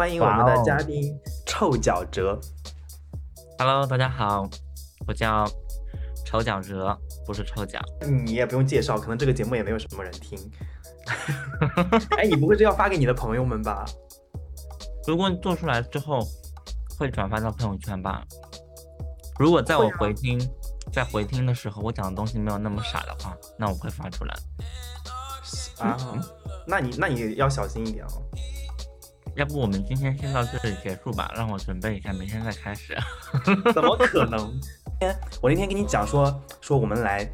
[0.00, 2.40] 欢迎我们的嘉宾臭脚哲。
[3.58, 4.48] Hello，大家好，
[5.06, 5.46] 我叫
[6.24, 7.78] 臭脚哲，不是臭脚。
[8.24, 10.38] 你也不用介绍，可能这个节目也没有什么人听。
[12.16, 13.84] 哎，你不会是要发给你的朋友们吧？
[15.06, 16.26] 如果做出来之后
[16.98, 18.24] 会转发到朋友圈吧。
[19.38, 20.40] 如果在我回听，
[20.90, 24.34] 在回听的时候，我讲的东西没有那么傻的话，那我会发出来。
[25.80, 25.94] 啊，
[26.66, 28.22] 那你那你要小心一点哦。
[29.36, 32.96] 要不我们今天先到这里结束吧，让我准备一下，明天再开始。
[33.72, 34.52] 怎么可能？
[34.98, 37.28] 天，我那天跟你讲说说我们来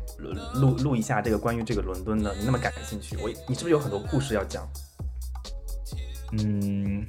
[0.55, 4.69] 录录一下这个关于这个伦敦的，你那么感兴趣，我你是不是有很多故事要讲？
[6.38, 7.05] 嗯。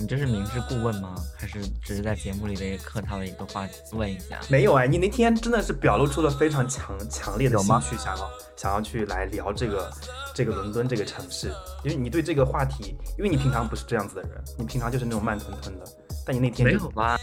[0.00, 1.14] 你这是明知故问吗？
[1.36, 4.40] 还是只是在节目里的一个客套的一个话问一下？
[4.48, 9.92] 没有哎，你那天真的是表露出了非常强强烈的兴趣，想要想要去来聊这个
[10.34, 11.52] 这个伦敦这个城市，
[11.84, 15.84] 因为你对这个话题，因为你平常不是这样子的人，你平常就是那种慢吞吞的，
[16.24, 17.18] 但你那天没有吧？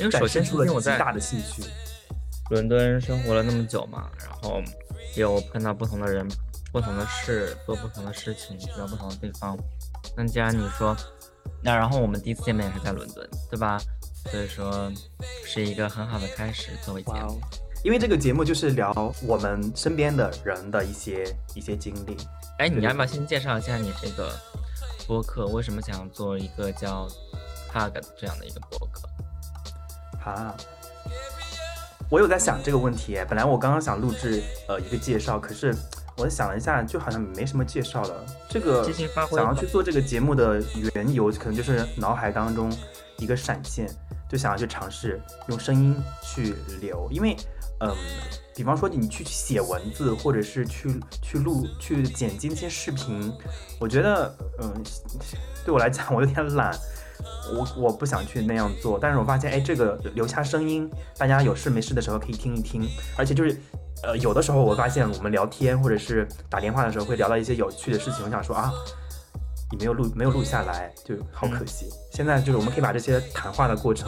[0.00, 1.62] 因为首先出了极大的兴趣。
[2.50, 4.60] 伦敦生活了那么久嘛，然后
[5.14, 6.26] 有碰到不同的人、
[6.72, 9.56] 不同的事、做不同的事情，去到不同的地方。
[10.16, 10.96] 那既然你说。
[11.66, 13.76] 那然后我们第一次见面也是在伦敦，对吧？
[14.30, 14.88] 所以说
[15.44, 17.40] 是一个很好的开始作为节目，
[17.82, 18.92] 因为这个节目就是聊
[19.26, 21.24] 我们身边的人的一些
[21.56, 22.16] 一些经历。
[22.60, 24.32] 哎，你要不要先介绍一下你这个
[25.08, 25.46] 播客？
[25.46, 27.08] 为什么想做一个叫
[27.74, 29.08] Hug 这样的一个播客？
[30.30, 30.56] 啊，
[32.08, 33.18] 我有在想这个问题。
[33.28, 35.74] 本来我刚刚想录制呃一个介绍，可是。
[36.18, 38.24] 我想了一下，就好像没什么介绍了。
[38.48, 38.90] 这个
[39.30, 40.62] 想要去做这个节目的
[40.94, 42.72] 缘由，可能就是脑海当中
[43.18, 43.86] 一个闪现，
[44.28, 47.06] 就想要去尝试用声音去留。
[47.10, 47.36] 因为，
[47.80, 47.94] 嗯，
[48.54, 53.30] 比方说你去写文字，或者是去去录、去剪辑那些视频，
[53.78, 54.72] 我觉得，嗯，
[55.66, 56.74] 对我来讲，我有点懒，
[57.54, 58.98] 我我不想去那样做。
[59.00, 62.82] 但是我发现，哎，这个留下声音，大家有事没事的时候可以听一听，
[63.16, 63.56] 而且就是。
[64.02, 68.70] 呃，有的时候我发现我们聊天或者是打电话的时候会聊到一些有趣的事情，我想说啊，
[69.72, 71.88] 你没有录，没有录下来，就好可惜。
[72.12, 74.06] 现在就是我们可以把这些谈话的过程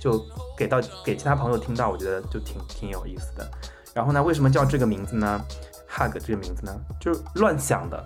[0.00, 0.20] 就
[0.56, 3.48] 给到给其他朋友听到，我觉得就挺挺有意思的。
[3.94, 5.40] 然后呢，为什么叫这个名字呢
[5.88, 8.04] ？Hug 这个名字呢，就是乱想的。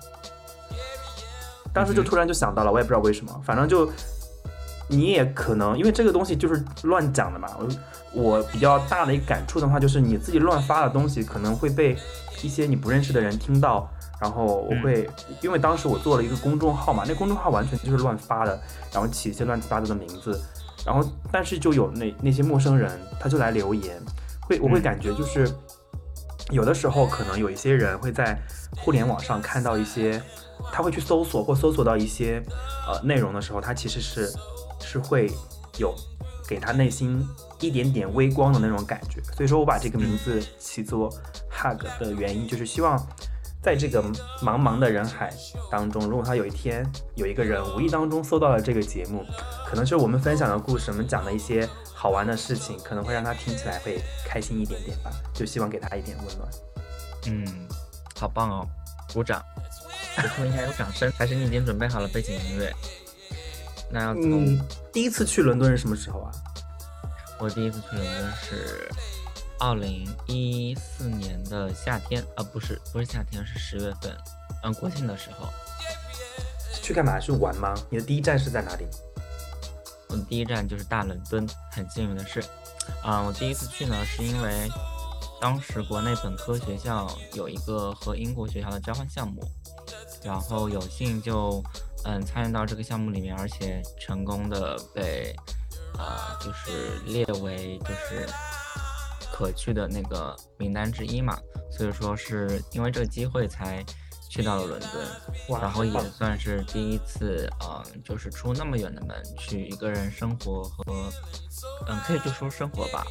[1.72, 3.90] 当时就突然就想到了，我也不知道为什么，反正就
[4.92, 7.48] 你也可能因为这个东西就是乱讲的嘛。
[7.58, 7.68] 我。
[8.14, 11.96] 我比较大的一个感触的话，就是你自己乱发的东西可能会被
[12.42, 13.88] 一些你不认识的人听到，
[14.20, 15.08] 然后我会，
[15.40, 18.60] 因为当时我做了一个公众号嘛，那公众号完全就是乱发的，
[18.92, 20.38] 然后起一些乱七八糟的名字，
[20.84, 23.98] 然后但是就有那那些陌生人他就来留言，
[24.42, 25.50] 会我会感觉就是
[26.50, 28.38] 有的时候可能有一些人会在
[28.76, 30.22] 互联网上看到一些，
[30.70, 32.42] 他会去搜索或搜索到一些
[32.86, 34.30] 呃内容的时候，他其实是
[34.82, 35.30] 是会
[35.78, 35.94] 有
[36.46, 37.26] 给他内心。
[37.60, 41.08] 一点点微光的那种感觉，所以说我把这个名字起作
[41.48, 42.98] Hug 的原因，就是希望
[43.62, 44.02] 在这个
[44.42, 45.32] 茫茫的人海
[45.70, 46.84] 当中，如果他有一天
[47.14, 49.24] 有一个人无意当中搜到了这个节目，
[49.64, 56.50] 可能是我们分享的故事，我们讲的一些好玩的事情，可能会让他听起来会开心一点点吧，就希望给他一点温暖。
[57.28, 57.68] 嗯，
[58.18, 58.66] 好棒哦，
[59.14, 59.40] 鼓掌！
[60.16, 62.74] 这时候应该有掌声，还是你已经准备好了背景音乐？
[63.92, 64.58] 那要从
[64.90, 66.32] 第一次去伦敦是什么时候啊？
[67.38, 68.90] 我第一次去伦敦是
[69.58, 74.16] 二零一四年的夏天，啊，不是，不是夏天，是十月份，
[74.62, 75.48] 嗯，国庆的时候。
[76.82, 77.20] 去干嘛？
[77.20, 77.74] 去玩吗？
[77.90, 78.86] 你的第一站是在哪里？
[80.08, 81.46] 我的第一站就是大伦敦。
[81.70, 82.40] 很幸运的是，
[83.02, 84.68] 啊，我第一次去呢，是因为
[85.40, 89.42] 当时国内本科学校有一个和英国学校的交换项目，
[90.24, 91.62] 然后有幸就
[92.04, 95.34] 嗯参与到这个项目里面，而且成功的被。
[95.98, 98.26] 啊，就是列为就是
[99.30, 101.38] 可去的那个名单之一嘛，
[101.70, 103.84] 所以说是因为这个机会才
[104.30, 110.82] 去到了伦敦，然后也算是第一次，嗯，就是出那么远的门去一个人生活和，
[111.86, 113.04] 嗯，可以就说生活吧，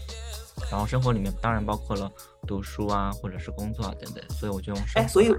[0.71, 2.11] 然后生活里面当然包括了
[2.47, 5.31] 读书啊，或者是工作啊等等，所以我就用哎，所以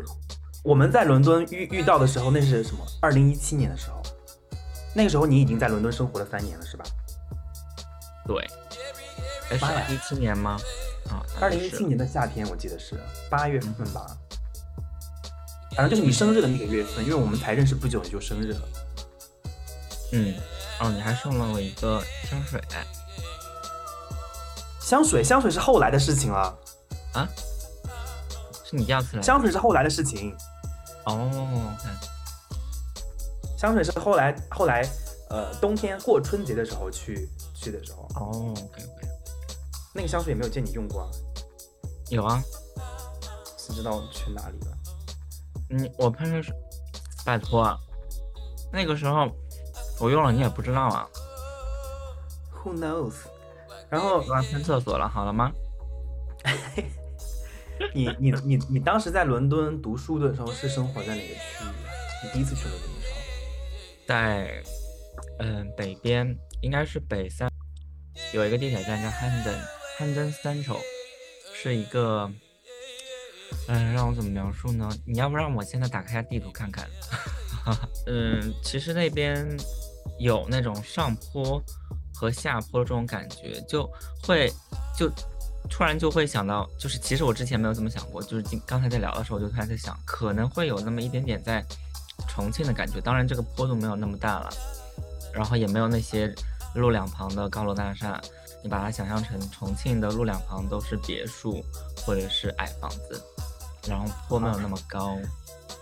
[0.63, 2.87] 我们在伦敦遇遇到的时候，那是什么？
[3.01, 4.01] 二零一七年的时候，
[4.95, 6.85] 那个时候你已经在伦敦生活了三年了，是吧？
[8.25, 8.49] 对，
[9.49, 10.57] 是一七年吗？
[11.11, 12.97] 啊，二零一七年的夏天，我记得是
[13.29, 14.07] 八月份吧。
[15.75, 18.61] 反正就是你生日的那个月份，因为我们才认识不久你就生日了。
[20.13, 20.35] 嗯，
[20.79, 22.01] 哦，你还送了我一个
[22.31, 22.63] 香水。
[24.81, 26.57] 香水，香水是后来的事情了。
[27.15, 27.27] 啊？
[28.65, 29.23] 是你第二次来？
[29.23, 30.33] 香水是后来的事情。
[31.07, 31.77] 哦，
[33.59, 34.89] 香水是后来，后来。
[35.31, 38.03] 呃冬天过春节的时候去去的时候。
[38.17, 39.09] 哦，OK OK。
[39.95, 41.11] 那个香水也没有见你用过啊？
[42.11, 42.39] 有啊。
[43.57, 44.77] 谁知道去哪里了？
[45.71, 46.53] 你，我喷的是，
[47.25, 47.79] 拜托啊，
[48.71, 49.27] 那个时候
[49.99, 51.09] 我用了你也不知道啊。
[52.63, 53.15] Who knows？
[53.89, 55.51] 然后我要喷厕所了，好了吗？
[57.95, 61.69] 你你你你当时在伦敦读书的时候是生活在哪个区域？
[62.23, 63.17] 你第一次去伦敦的时候，
[64.07, 64.63] 在
[65.39, 67.51] 嗯北边，应该是北三，
[68.33, 70.79] 有一个地铁站叫 Hendon，Hendon Central，
[71.55, 72.31] 是一个，
[73.69, 74.89] 嗯，让我怎么描述呢？
[75.07, 76.89] 你要不让我现在打开下地图看看？
[78.07, 79.47] 嗯，其实那边
[80.19, 81.63] 有那种上坡
[82.15, 83.91] 和下坡这种感觉，就
[84.23, 84.51] 会
[84.97, 85.11] 就。
[85.73, 91.65] 突然就会想到，就是其实我之前没有这么想过，就是今刚才在聊的时候，我就突然在想，可能会有那么一点点在
[92.29, 93.01] 重庆的感觉。
[93.01, 94.51] 当然这个坡度没有那么大了，
[95.33, 96.33] 然后也没有那些
[96.75, 98.21] 路两旁的高楼大厦，
[98.63, 101.65] 你把它想象成重庆的路两旁都是别墅
[102.05, 103.21] 或者是矮房子，
[103.89, 105.17] 然后坡没有那么高。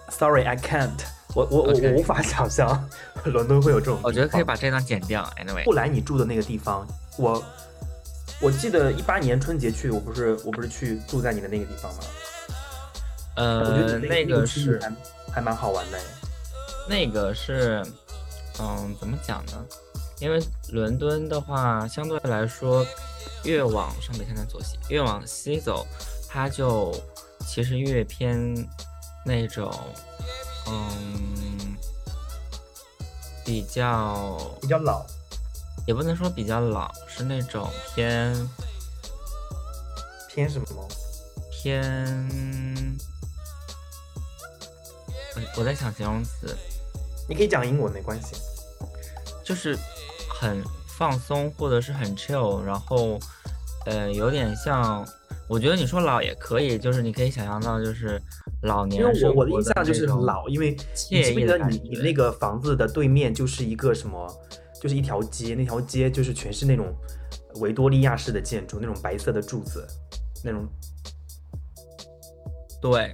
[0.08, 1.00] Sorry, I can't。
[1.34, 2.88] 我我我我无法想象
[3.24, 3.98] 伦敦会有这种。
[4.04, 5.28] 我觉得可以把这段剪掉。
[5.36, 6.86] Anyway，后来你住的那个地方，
[7.18, 7.42] 我。
[8.40, 12.00] 我记得一八年春节去，我不是我不是去住在你的那个地方吗？
[13.36, 15.98] 呃，我觉得那个是还还蛮好玩的。
[16.88, 17.84] 那个是，
[18.58, 19.64] 嗯，怎么讲呢？
[20.18, 22.84] 因为伦敦的话，相对来说，
[23.44, 25.86] 越往上北、下南、左西，越往西走，
[26.28, 26.94] 它就
[27.46, 28.54] 其实越偏
[29.24, 29.72] 那种，
[30.66, 31.76] 嗯，
[33.44, 35.06] 比较比较老。
[35.90, 38.32] 也不能说比较老，是那种偏
[40.28, 40.88] 偏什么？
[41.50, 42.96] 偏……
[45.58, 46.56] 我在想形容词。
[47.28, 48.36] 你可以讲英文没关系。
[49.42, 49.76] 就是
[50.40, 53.18] 很放松，或者是很 chill，然后
[53.86, 55.04] 呃，有点像……
[55.48, 58.22] 我觉得你说老也可以，就是你可以想象到，就是
[58.62, 59.02] 老年。
[59.02, 60.70] 因为我我的印象就是老，因为
[61.10, 64.32] 你记得你你那个房子的对面就是一个什么？
[64.80, 66.92] 就是一条街，那条街就是全是那种
[67.56, 69.86] 维多利亚式的建筑，那种白色的柱子，
[70.42, 70.66] 那种。
[72.80, 73.12] 对，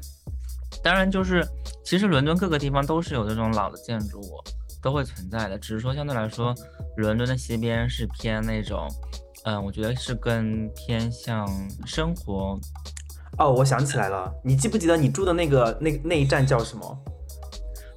[0.80, 1.44] 当然就是，
[1.84, 4.40] 其实伦敦各个地方都是有这种老的建筑物，
[4.80, 5.58] 都会存在的。
[5.58, 6.54] 只是说相对来说，
[6.98, 8.88] 伦敦的西边是偏那种，
[9.44, 11.48] 嗯，我觉得是更偏向
[11.84, 12.56] 生活。
[13.38, 17.04] 哦，我想起来了，你记不记得你住的那个那那一站叫什么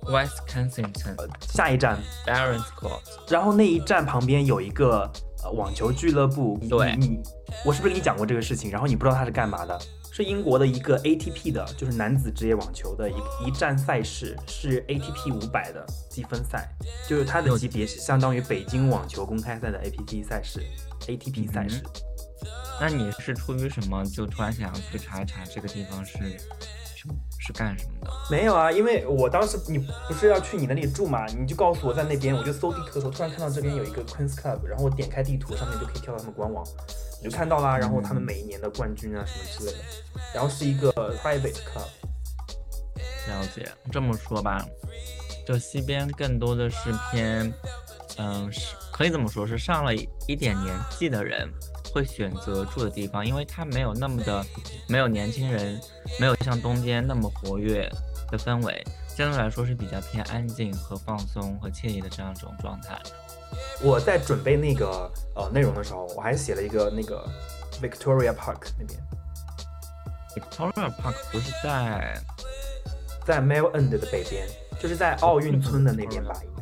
[0.10, 5.10] ？West Kensington，下一站 Barons Court，然后那一站旁边有一个
[5.44, 6.60] 呃网球俱乐部。
[6.70, 7.20] 对，你
[7.66, 8.72] 我是不是跟你讲过这个事情？
[8.72, 9.80] 然后你不知道它是干嘛的？
[10.12, 13.14] 是英国的一个 ATP 的，就是男子职业网球的一
[13.46, 16.68] 一站赛事，是 ATP 五百的积分赛，
[17.08, 20.62] 就是它的级别是相当于北京网球公开赛的 APT 赛事
[21.08, 21.82] ，ATP 赛事。
[22.82, 26.18] 那你是出于什么就突然想要去查一查这个地方是？
[27.40, 28.12] 是干什么的？
[28.30, 36.64] 没有啊，因为我当时你不是要去你那里住嘛，你就告诉我在那边，我就搜地图的时候，突然看到这边有一个 Queen's Club，然后我点开地图，上面就可以跳到他们官网，
[37.22, 37.78] 你就看到啦。
[37.78, 39.84] 然后他们每一年的冠军啊什么之类的，
[40.34, 40.92] 然后是一个
[41.24, 41.88] private club。
[43.28, 44.66] 了解，这么说吧，
[45.48, 47.54] 就西边更多的是偏，
[48.18, 51.48] 嗯，是可以这么说，是上了一点年纪的人。
[51.94, 54.46] 会选择住的地方，因为它没有那么的
[54.88, 55.80] 没有年轻人，
[56.20, 57.90] 没有像东边那么活跃
[58.30, 63.00] 的氛围，相对来说是比较偏安静和放松和惬意的这样一种状态。
[63.82, 67.28] 我在准备那个呃内容的时候，我还写了一个那个
[67.82, 69.00] Victoria Park 那边。
[70.36, 72.22] Victoria Park 不是在
[73.26, 74.48] 在 Mile End 的北边，
[74.80, 76.59] 就是在奥运村的那边吧，应。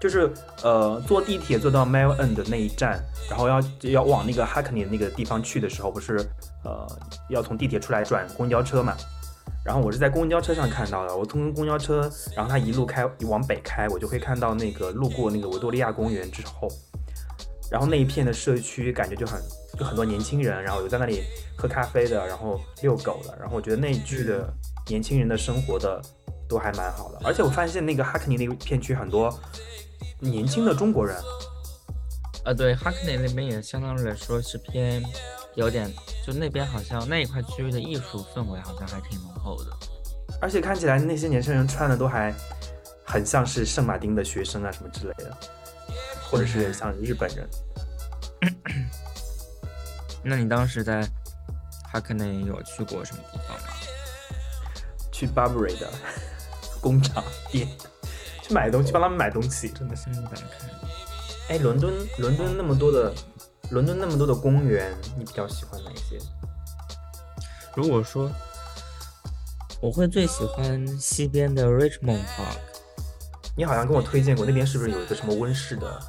[0.00, 6.16] 就是呃，坐地铁坐到 Mile End 的那一站，然后要要往那个 Hackney 那个地方去的时候，不是
[6.64, 6.86] 呃
[7.28, 8.96] 要从地铁出来转公交车嘛？
[9.62, 11.14] 然后我是在公交车上看到的。
[11.14, 16.66] 我从公交车，然后它一路开往北开，我就会看到那个路过那个维多利亚公园之后，
[17.70, 19.38] 然后那一片的社区感觉就很
[19.78, 21.22] 就很多年轻人，然后有在那里
[21.58, 24.50] 喝咖啡的，然后遛狗的，然后我觉得那一区的
[24.88, 26.00] 年轻人的生活的
[26.48, 27.20] 都还蛮好的。
[27.22, 29.30] 而且我发现那个 Hackney 那片区很多。
[30.20, 31.16] 年轻的中国人，
[32.44, 35.02] 呃，对，哈克内那边也相当于来说是偏
[35.54, 35.92] 有点，
[36.26, 39.70] 就那边好像那一块区域的艺术氛围好像还挺浓厚的，
[40.40, 42.34] 而且看起来那些年轻人穿的都还
[43.04, 45.36] 很像是圣马丁的学生啊什么之类的，
[46.30, 47.48] 或者是像日本人。
[50.22, 51.02] 那你当时在
[51.90, 53.66] 哈克内有去过什么地方吗？
[55.10, 55.90] 去 Burberry 的
[56.80, 57.68] 工厂店。
[58.50, 60.10] 去买东西，帮他们买东西，真的是。
[60.10, 60.34] 嗯，看。
[61.48, 63.14] 哎，伦敦，伦敦那么多的，
[63.70, 66.18] 伦敦那么多的公园，你比较喜欢哪些？
[67.76, 68.28] 如果说，
[69.80, 72.58] 我会最喜欢西边的 Richmond Park。
[73.56, 76.00] 你好像跟我推荐过，那边是不是有一个什么温室的？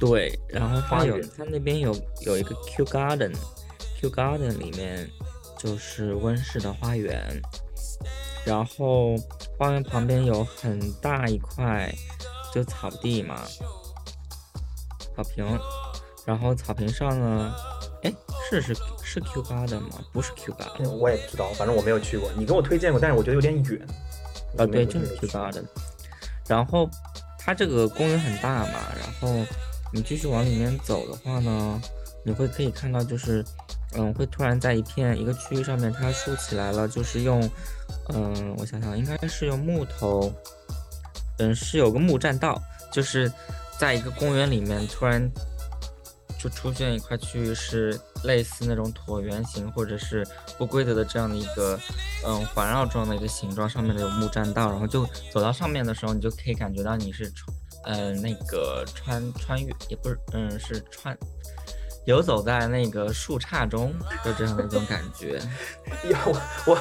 [0.00, 5.08] 对，然后它有，它那边有有一个 Q Garden，Q Garden 里面
[5.56, 7.40] 就是温室的花园，
[8.44, 9.14] 然后
[9.58, 11.92] 花园旁边有很大一块
[12.54, 13.42] 就草地嘛，
[15.16, 15.44] 草坪，
[16.24, 17.52] 然后草坪上呢，
[18.04, 18.12] 哎，
[18.48, 19.98] 是是是 Q Garden 吗？
[20.12, 22.30] 不是 Q Garden，我也不知道，反正我没有去过。
[22.36, 23.86] 你给我推荐过，但是我觉得有点远。
[24.56, 25.64] 啊，对，就是 Q Garden，
[26.46, 26.88] 然后
[27.38, 29.44] 它这个公园很大嘛，然后。
[29.90, 31.80] 你继续往里面走的话呢，
[32.22, 33.42] 你会可以看到，就是，
[33.94, 37.40] 嗯，会突然在一片一个区域上面，它竖起来了，就是用，
[38.08, 40.32] 嗯，我想想，应该是用木头，
[41.38, 42.60] 嗯，是有个木栈道，
[42.92, 43.32] 就是
[43.78, 45.30] 在一个公园里面，突然
[46.38, 51.78] 就出现一块区域，是类似那种椭圆形或者是不规则的这样的一个，
[52.26, 57.56] 嗯，环绕状的一个形状，上面的有木栈道，然后就走到上面的时候，你就可以感觉到你是穿。
[57.84, 61.16] 嗯，那个穿穿越也不是，嗯，是穿
[62.06, 65.38] 游走在那个树杈中的这样的一种感觉。
[66.10, 66.78] 呀，我我，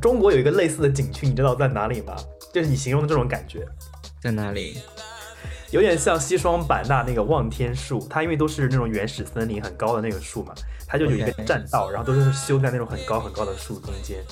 [0.00, 2.16] 中国有一个类似的景区，你知道在哪里吗？
[2.52, 3.66] 就是你形容的这种感觉，
[4.22, 4.78] 在哪里？
[5.70, 10.54] 有点像西双版纳那个望天树，它因为都是那种原始森林很高的那个树嘛，
[10.86, 14.24] 它就有一个栈道，然后都是修在那种很高很高的树中间。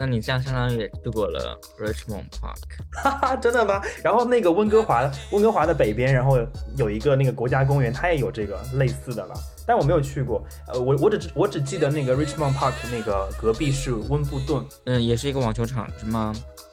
[0.00, 3.82] 那你这样相当于也去过了 Richmond Park，哈哈， 真的吗？
[4.00, 6.38] 然后那个温哥华，温哥华的北边，然后
[6.76, 9.34] 有一个那个国家公园，它也有这个类似的了，
[9.66, 10.40] 但我没有去过。
[10.68, 16.32] 呃，我我只我只记得那个 Richmond Park 那个隔壁是温布顿，嗯，也是一个网球场是吗？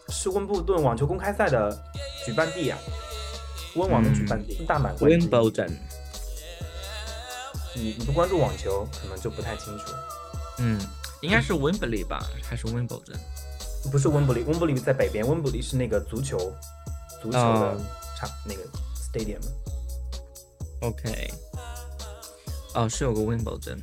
[0.09, 1.75] 是温布顿网球公开赛的
[2.23, 2.77] 举办地啊，
[3.75, 5.09] 温网的举办地，大满贯。
[5.11, 5.71] Wimbledon。
[7.73, 9.85] 你你不关注网球，可能就不太清楚。
[10.59, 10.79] 嗯。
[11.25, 13.19] 应该是温布利吧，还是温布顿？
[13.91, 16.37] 不是温布利，温布利在北边，温布利是那个足球
[17.21, 17.77] 足球的
[18.17, 18.61] 场，那个
[18.95, 19.39] stadium。
[20.81, 21.33] OK，
[22.73, 23.81] 哦，是有个温布顿。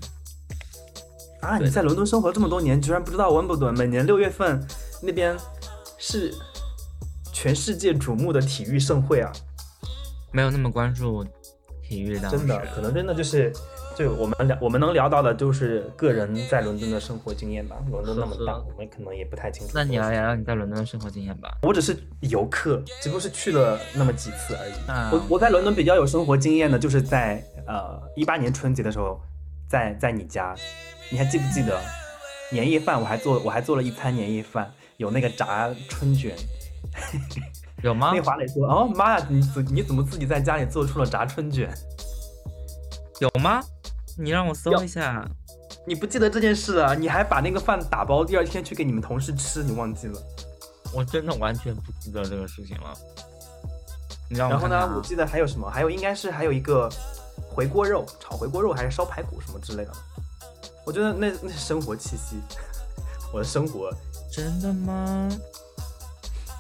[1.40, 3.72] 啊，你在伦敦生活这么多年，居然不知道温布顿？
[3.76, 4.64] 每年六月份
[5.02, 5.36] 那边
[5.98, 6.34] 是
[7.32, 9.32] 全世界瞩目的体育盛会啊！
[10.30, 11.24] 没有那么关注
[11.82, 13.52] 体育的，真的，可能真的就是。
[13.96, 17.76] 就我们聊，我们能聊到的就是个人在伦敦的生活经验吧。
[17.90, 19.72] 伦敦那么大，我们可能也不太清楚。
[19.74, 21.56] 那你来聊聊你在伦敦的生活经验吧。
[21.62, 24.72] 我只是游客，只不过是去了那么几次而已。
[25.12, 29.20] 我我在伦敦比较有生活经验的，就是在呃一八年春节的时候，
[29.68, 30.54] 在在你家，
[31.10, 31.78] 你还记不记得
[32.50, 33.00] 年夜饭？
[33.00, 36.34] 我还做我还做了一餐年夜饭，有那个炸春卷。
[37.82, 38.12] 有吗？
[38.16, 41.68] 那华磊说：“哦妈呀，你怎你怎么自己在家里做出了炸春卷？
[43.20, 43.60] 有吗？”
[44.18, 45.26] 你让我搜一下，
[45.86, 46.94] 你不记得这件事了？
[46.94, 50.20] 你还把那个饭打包，第二天去给你们同事吃，你忘记了？
[50.92, 52.94] 我真的完全不记得这个事情了。
[54.28, 54.90] 然后呢？
[54.96, 55.70] 我记得还有什么？
[55.70, 56.90] 还有应该是还有一个
[57.50, 59.92] 回锅肉，炒回锅肉还是烧排骨什么之类的。
[60.84, 62.36] 我觉得那那生活气息，
[63.32, 63.90] 我的生活。
[64.30, 65.28] 真的吗？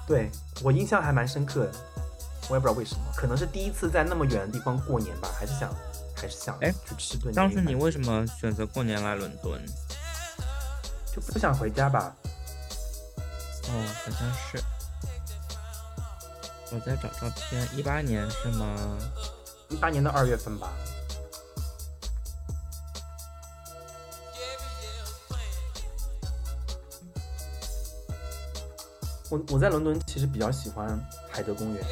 [0.06, 0.30] 对
[0.62, 1.72] 我印象还蛮深刻的，
[2.50, 5.74] 我也不知道为什么，可能是第一次在那么远的地方过年吧，还是想。
[6.22, 7.34] 还是想哎去吃顿。
[7.34, 9.60] 当时你为什么选择过年来伦敦？
[11.12, 12.14] 就不想回家吧？
[13.64, 13.70] 哦，
[14.04, 14.62] 好像是。
[16.70, 18.96] 我在找照片，一八年是吗？
[19.68, 20.72] 一八年的二月份吧。
[29.28, 30.98] 我我在伦敦其实比较喜欢
[31.30, 31.84] 海德公园，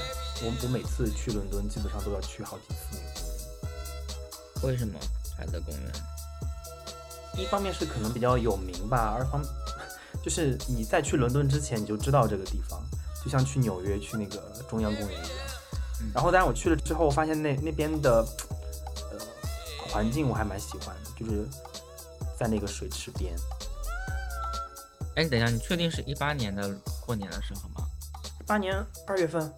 [0.42, 2.89] 我我每次去伦敦基本上都要去好几次那个。
[4.62, 4.98] 为什么
[5.36, 5.92] 海德公园？
[7.36, 9.40] 一方面是可能比较有名吧，二方
[10.22, 12.82] 就是你在去伦敦之前你就知道这个地方，
[13.24, 14.36] 就像去纽约去那个
[14.68, 16.12] 中央公园一样。
[16.12, 18.26] 然后，但是我去了之后，发现那那边的
[19.12, 19.18] 呃
[19.88, 21.46] 环境我还蛮喜欢的，就是
[22.38, 23.34] 在那个水池边。
[25.16, 26.74] 哎，等一下，你确定是一八年的
[27.06, 27.86] 过年的时候吗？
[28.40, 28.74] 一八年
[29.06, 29.50] 二月份，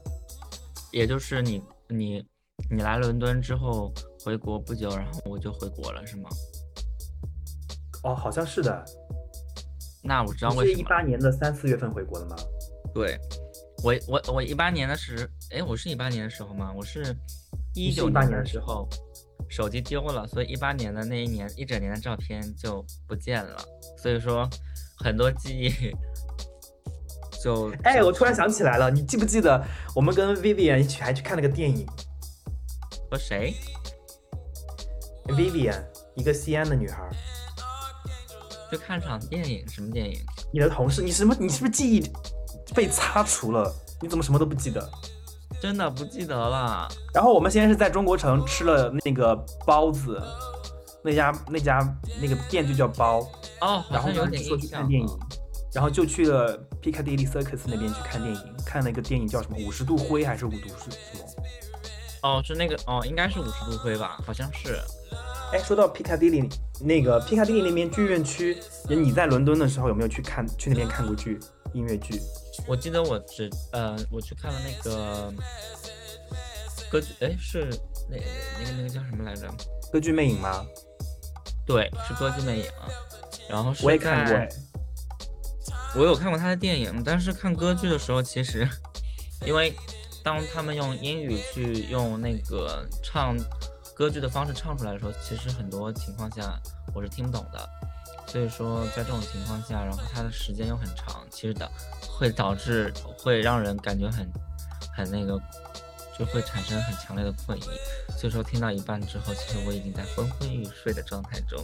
[0.91, 2.25] 也就是你你
[2.71, 3.93] 你来伦敦之后。
[4.25, 6.29] 回国不久，然后我就回国了，是吗？
[8.05, 8.85] 哦，好像是的。
[10.03, 10.75] 那我知道为什么。
[10.75, 12.37] 是一八年的三四月份回国的吗？
[12.93, 13.19] 对，
[13.85, 16.73] 我我我一八年的时，哎，我是一八年的时候吗？
[16.77, 17.17] 我是
[17.75, 18.89] 一九年的时候，
[19.49, 23.57] 手机丢了，所以一八年的那一年一整年的照片就不见了。
[23.97, 24.49] 所以说，
[24.99, 25.71] 很多记忆
[27.43, 29.65] 就哎，我突然想起来了，你记不记得
[29.95, 31.87] 我们跟 Vivian 一起还去看了个电影？
[33.11, 33.55] 和谁
[35.27, 35.83] ？Vivian，
[36.15, 37.09] 一个西安的女孩。
[38.71, 39.69] 就看场电影？
[39.69, 40.19] 什么电影？
[40.53, 41.03] 你的同事？
[41.03, 41.37] 你什么？
[41.39, 42.11] 你是不是记忆
[42.75, 43.71] 被擦除了？
[44.01, 44.91] 你怎么什么都不记得？
[45.61, 46.89] 真的不记得了。
[47.15, 49.37] 然后我们现在是在中国城吃了那个
[49.67, 50.21] 包子，
[51.05, 51.79] 那家那家
[52.21, 53.21] 那个店就叫包
[53.61, 53.85] 哦。
[53.91, 55.07] 然后有点说去看电影，
[55.73, 61.22] 然后就去了 Piccadilly Circus 那边去看电影，看了一个电影叫什么《五十度灰》还是五度是什么？
[62.23, 64.19] 哦，是那个哦，应该是五十度灰吧？
[64.25, 64.81] 好像是。
[65.53, 66.51] 哎，说到 Piccadilly
[66.81, 71.39] 那个 Piccadilly 那边剧院区，你在伦敦的时候有没有去看去那边看过剧
[71.75, 72.19] 音乐剧？
[72.67, 75.33] 我记得我只呃，我去看了那个
[76.91, 77.69] 歌剧，哎，是
[78.09, 78.17] 那
[78.59, 79.47] 那个那个叫什么来着？
[79.93, 80.65] 歌剧魅影吗？
[81.67, 82.65] 对，是歌剧魅影。
[83.49, 84.49] 然后是我也看过，
[85.97, 88.67] 我有看过他的电影，但是看歌剧的时候，其实
[89.45, 89.75] 因为
[90.23, 93.37] 当他们用英语去用那个唱
[93.95, 96.59] 歌剧的方式唱出来的时候，其实很多情况下
[96.95, 97.69] 我是听不懂的。
[98.27, 101.71] 所以说，在这种情况下，然后它的时间又很长，其实导。
[102.15, 104.31] 会导致会让人感觉很
[104.95, 105.37] 很那个，
[106.17, 107.63] 就会产生很强烈的困意。
[108.17, 111.59] 所以说听到一半之后，其实我已经在昏昏欲睡的状态中。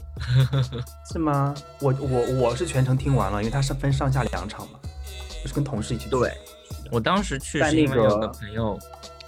[1.12, 1.55] 是吗？
[1.81, 4.81] 我我我是全程听完了，因为它是分上下两场嘛，
[5.41, 6.09] 就是跟同事一起。
[6.09, 6.37] 对，
[6.90, 8.78] 我当时去是因为有个朋友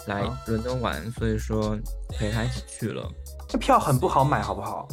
[0.07, 1.79] 来伦敦玩，所以说
[2.11, 3.07] 陪他一起去了。
[3.53, 4.87] 那票很不好买，好不好？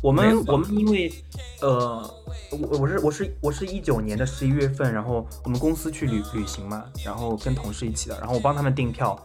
[0.00, 1.12] 我们我们因为，
[1.60, 2.08] 呃，
[2.52, 9.20] 我我是我是我是一九年的十一月份，然后我们公司去旅旅行嘛，然后跟同事一起的，然后我帮他们订票，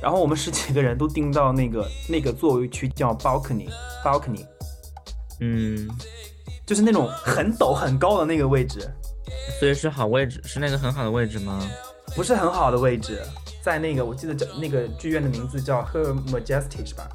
[0.00, 3.68] 然后我们十几个人都订到那个那个座位区叫 balcony
[4.02, 4.46] balcony，
[5.40, 5.86] 嗯，
[6.66, 8.90] 就是那种很陡很高的那个位置，
[9.60, 11.62] 所以是好位置，是那个很好的位置吗？
[12.16, 13.22] 不是很好的位置，
[13.62, 17.06] 在那个我记得叫那个剧院的名字叫 Her Majesty 是吧？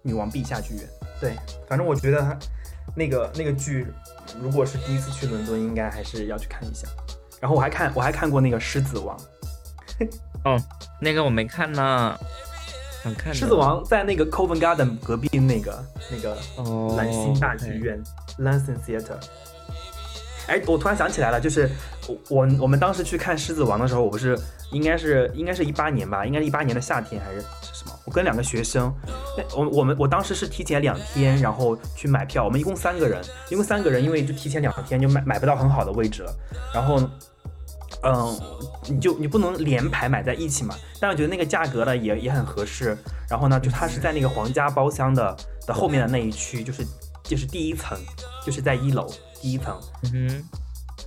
[0.00, 0.88] 女王陛下剧院。
[1.20, 1.36] 对，
[1.68, 2.38] 反正我觉得
[2.94, 3.86] 那个那个剧，
[4.40, 6.88] 如果是第一次去伦敦，应该还是要去看一下。
[7.38, 9.14] 然后我还看我还看过那个《狮子王》。
[10.44, 10.58] 哦，
[11.02, 12.18] 那个我没看呢，
[13.04, 13.34] 想看。
[13.34, 16.34] 狮子王在那个 Covent Garden 隔壁那个那个
[16.96, 18.02] 蓝星大剧院
[18.38, 19.20] Lancing Theatre。
[20.48, 21.68] 哎，我突然想起来了，就是
[22.06, 24.38] 我我我们当时去看《狮子王》的时候，我不是
[24.70, 26.24] 应该是应该是一八年吧？
[26.24, 27.92] 应该是一八年的夏天还是什么？
[28.04, 28.92] 我跟两个学生，
[29.56, 32.44] 我我们我当时是提前两天，然后去买票。
[32.44, 36.32] 我们一共三个人，一共三个人，因为就提前两天就买买不到很好的位置了。
[36.72, 37.00] 然后，
[38.04, 38.40] 嗯，
[38.88, 40.76] 你就你不能连排买在一起嘛？
[41.00, 42.96] 但我觉得那个价格呢也也很合适。
[43.28, 46.86] 然后呢，就它是在那个皇家包厢的的后面的那一区，就是
[47.24, 47.98] 就是第一层，
[48.44, 49.10] 就是在一楼。
[49.40, 49.78] 第一层，
[50.12, 50.44] 嗯，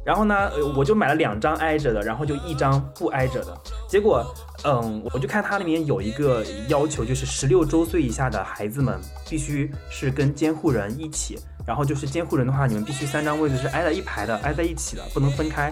[0.05, 3.57] 然后呢，我就买了两张挨着的，然后就一张不挨着的。
[3.87, 4.25] 结果，
[4.63, 11.39] 嗯，我就看它里面有一个要求，就是十六周岁以下的孩子们必须是跟监护人一起。
[11.65, 15.71] 然后就是监护人的话，你们必须三张位置是挨在一排的，挨在一起的，不能分开。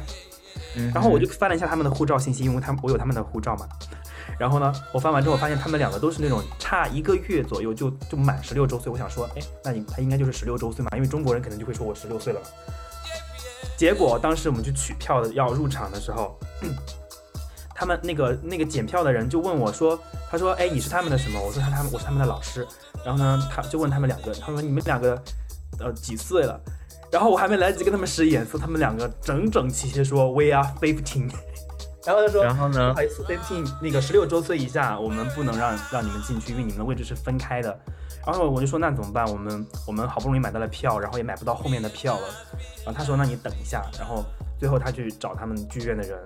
[0.94, 3.68] 然后我就翻了一下他们的护照信息，因为他们我有他们的护照嘛。
[4.38, 8.92] 然后呢，我翻完之后发现他们两个都是那种差一个月左右就就满十六周岁。
[8.92, 10.92] 我想说，哎，那你他应该就是十六周岁嘛？
[10.96, 12.42] 因为中国人可能就会说我十六岁了。
[13.78, 16.38] 结果当时我们去取票的要入场的时候，
[17.76, 21.40] 他们那个那个检票的人就问我说，他说，哎，你是他们的什么？
[21.40, 22.68] 我说他他们我是他们的老师。
[23.06, 25.22] 然后呢，他就问他们两个，他说你们两个
[25.80, 26.60] 呃几岁了？
[27.12, 31.32] 然后我还没来得及跟他们使眼色，他们两个整整齐齐说 We are fifteen。
[32.08, 32.94] 然后他说，然后呢？
[32.94, 37.78] 不好意思，fifteen 那个十六周岁以下，我们不能让让你们进去，因为你们的位置是分开的。
[38.26, 39.26] 然后我就说，那怎么办？
[39.26, 42.28] 我们我们好不容易买到了票，然后也买不到后面的票了。
[42.86, 43.84] 然后他说，那你等一下。
[44.00, 44.24] 然后
[44.58, 46.18] 最后他去找他们剧院的人，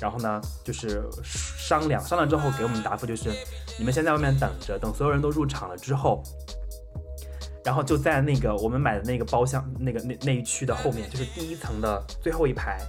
[0.00, 3.30] 然后呢就是商量商量之后给我们答复就是，
[3.78, 6.24] 你们先在外面等着，等所有人都入场了之后，
[7.64, 12.80] 然后就在那个我们买的那个包厢那个那那一区的后面，就是第一层的最后一排。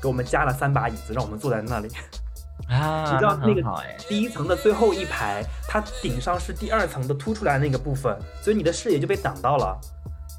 [0.00, 1.88] 给我们加了三把椅子，让我们坐在那里
[2.68, 3.04] 啊！
[3.10, 3.62] 你知道那个
[4.08, 9.78] 第一层的最后一排，它顶上是第二层的凸出来那个部分，所以你的视野就被挡到了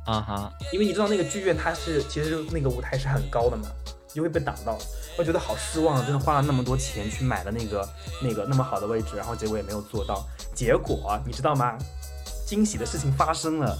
[0.05, 0.53] 啊哈！
[0.71, 3.67] 因为你知道那个剧院它是其实那个舞台是很高的嘛，
[4.13, 4.77] 就会被挡到。
[5.17, 7.87] 我觉得好失望，真的花了那么多钱去买了那个
[8.23, 10.25] 那个那么好的位置，然后结果也没有做到。
[10.55, 11.77] 结果你知道吗？
[12.45, 13.77] 惊喜的事情发生了，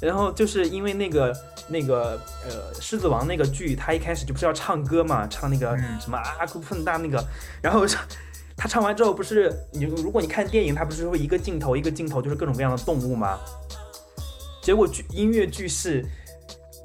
[0.00, 1.34] 然后就是因为那个。
[1.70, 7.24] 那个呃，狮子王那个剧，他一开始就不是要唱歌嘛，唱那个什么阿库喷大那个，
[7.62, 7.86] 然后
[8.56, 13.38] 他唱完之后，不是你如果你看电影，他不是说一个镜头一个镜头就是各种各样的动物吗？
[14.62, 16.04] 结果剧音乐剧是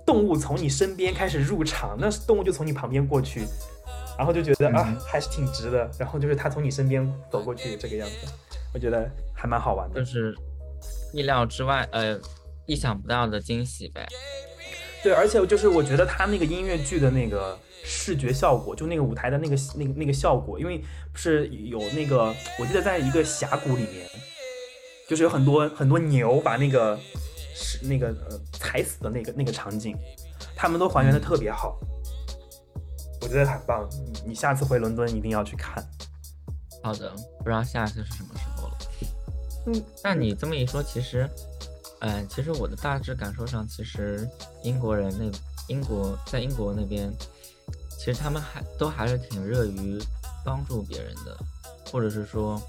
[0.05, 3.45] 动物从你身边开始入场，那动物就从你旁边过去，
[4.17, 5.91] 然后就觉得啊还是挺值的。
[5.99, 8.31] 然后就是他从你身边走过去这个样子，
[8.73, 10.33] 我觉得还蛮好玩的，就是
[11.11, 12.17] 意料之外，呃，
[12.65, 14.07] 意想不到的惊喜呗。
[15.05, 24.09] 对，而且就是我觉得他那个音乐剧的那个视觉效果，就那个舞台的那个那个那个效果，因为不是有那个，我记得在一个峡谷里面，
[25.07, 26.97] 就是有很多很多牛把那个
[27.53, 29.95] 是那个呃踩死的那个那个场景，
[30.55, 31.79] 他们都还原的特别好。
[33.21, 35.87] 我觉得很棒，你你下次回伦敦一定要去看。
[36.81, 38.77] 好的，不知道下次是什么时候了。
[39.67, 41.29] 嗯，那你这么一说，其实，
[41.99, 44.29] 呃，其实我的大致感受上，其实
[44.63, 45.31] 英国人那
[45.67, 47.11] 英国在英国那边，
[47.97, 50.01] 其实他们还都还是挺热于
[50.43, 51.37] 帮助别人的，
[51.91, 52.61] 或者是说，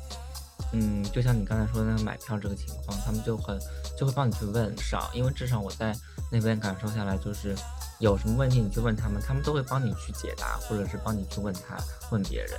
[0.72, 3.58] 嗯，就像你刚才说的那个买票这个情况，他们就很
[3.98, 5.94] 就会帮你去问少，因为至少我在
[6.30, 7.54] 那边感受下来就是。
[7.98, 11.78] 有什么问题你去问他们，他们都会帮你去解答，或者是帮你去问他
[12.10, 12.50] 问别人，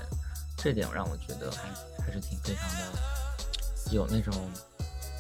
[0.58, 1.70] 这点让我觉得还
[2.04, 4.34] 还是挺非常的有那种，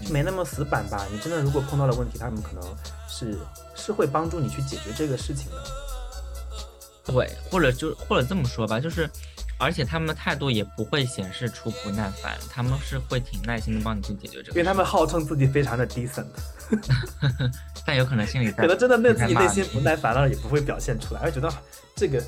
[0.09, 1.05] 没那么死板吧。
[1.11, 2.63] 你真的如果碰到了问题，他们可能
[3.09, 3.37] 是
[3.75, 5.63] 是会帮助你去解决这个事情的。
[7.05, 9.09] 对，或者就或者这么说吧，就是。
[9.59, 14.51] 而且他们的态度也不会显示出不耐烦，他们是会挺耐心的帮你去解决这个。
[14.51, 16.27] 因为他们号称自己非常的 decent，
[17.83, 21.51] 但有可能心里可能真的那自己内心不耐烦了，也不会表现出来，而觉得
[21.95, 22.23] 这个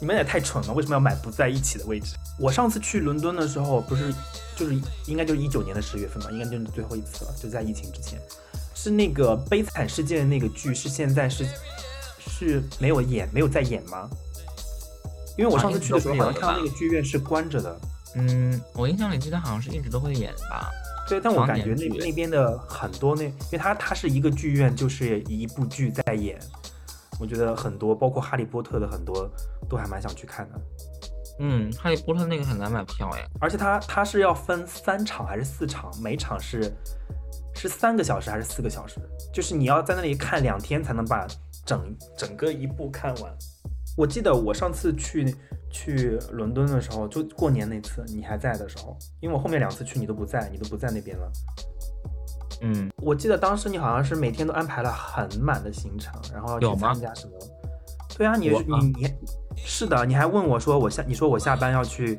[0.00, 2.16] 你们也太蠢了，为什么要买不在一起的位置？
[2.38, 4.12] 我上次去伦敦的时候，不是
[4.56, 4.74] 就是
[5.06, 8.20] 应该就是一九年的十月份吧，应该就是最后一次了，就在疫情之前，
[8.74, 11.46] 是那个《悲惨世界》的那个剧，是现在是
[12.18, 14.08] 是没有演，没有在演吗？
[15.38, 17.80] 因为我上次去的时候，好像看到那个剧院是关着的。
[18.16, 20.70] 嗯，我印象里记得好像是一直都会演吧。
[21.08, 26.38] 对，但我感觉那那边的很多那，因为它它是一个剧院，就是一部剧在演。
[27.20, 29.30] 我觉得很多，包括《哈利波特》的很多，
[29.68, 30.60] 都还蛮想去看的。
[31.40, 33.24] 嗯，《哈利波特》那个很难买票哎。
[33.40, 35.90] 而且它它是要分三场还是四场？
[36.00, 36.72] 每场是
[37.54, 39.00] 是三个小时还是四个小时？
[39.32, 41.26] 就是你要在那里看两天才能把
[41.64, 43.34] 整整个一部看完。
[43.96, 45.36] 我记得我上次去
[45.70, 51.30] 去伦敦的时候，就过年那次，你还在的时候，因为我后面两次去你都不在，你都不在那边了。
[52.66, 57.32] 嗯，我记得当时你好像是每天都安排了很满的行程，然后要去参加什么？
[58.16, 59.14] 对啊，你你你，
[59.56, 62.18] 是的，你还问我说我下，你说我下班要去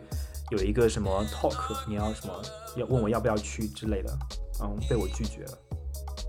[0.51, 2.33] 有一个什么 talk，你要什么
[2.75, 4.17] 要问我要不要去之类的，
[4.61, 5.57] 嗯，被我拒绝了。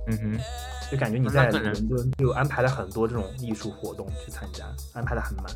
[0.09, 0.41] 嗯哼。
[0.89, 5.47] 就感觉你在伦敦就安排了很多这种艺术活动去参加，安排的很满。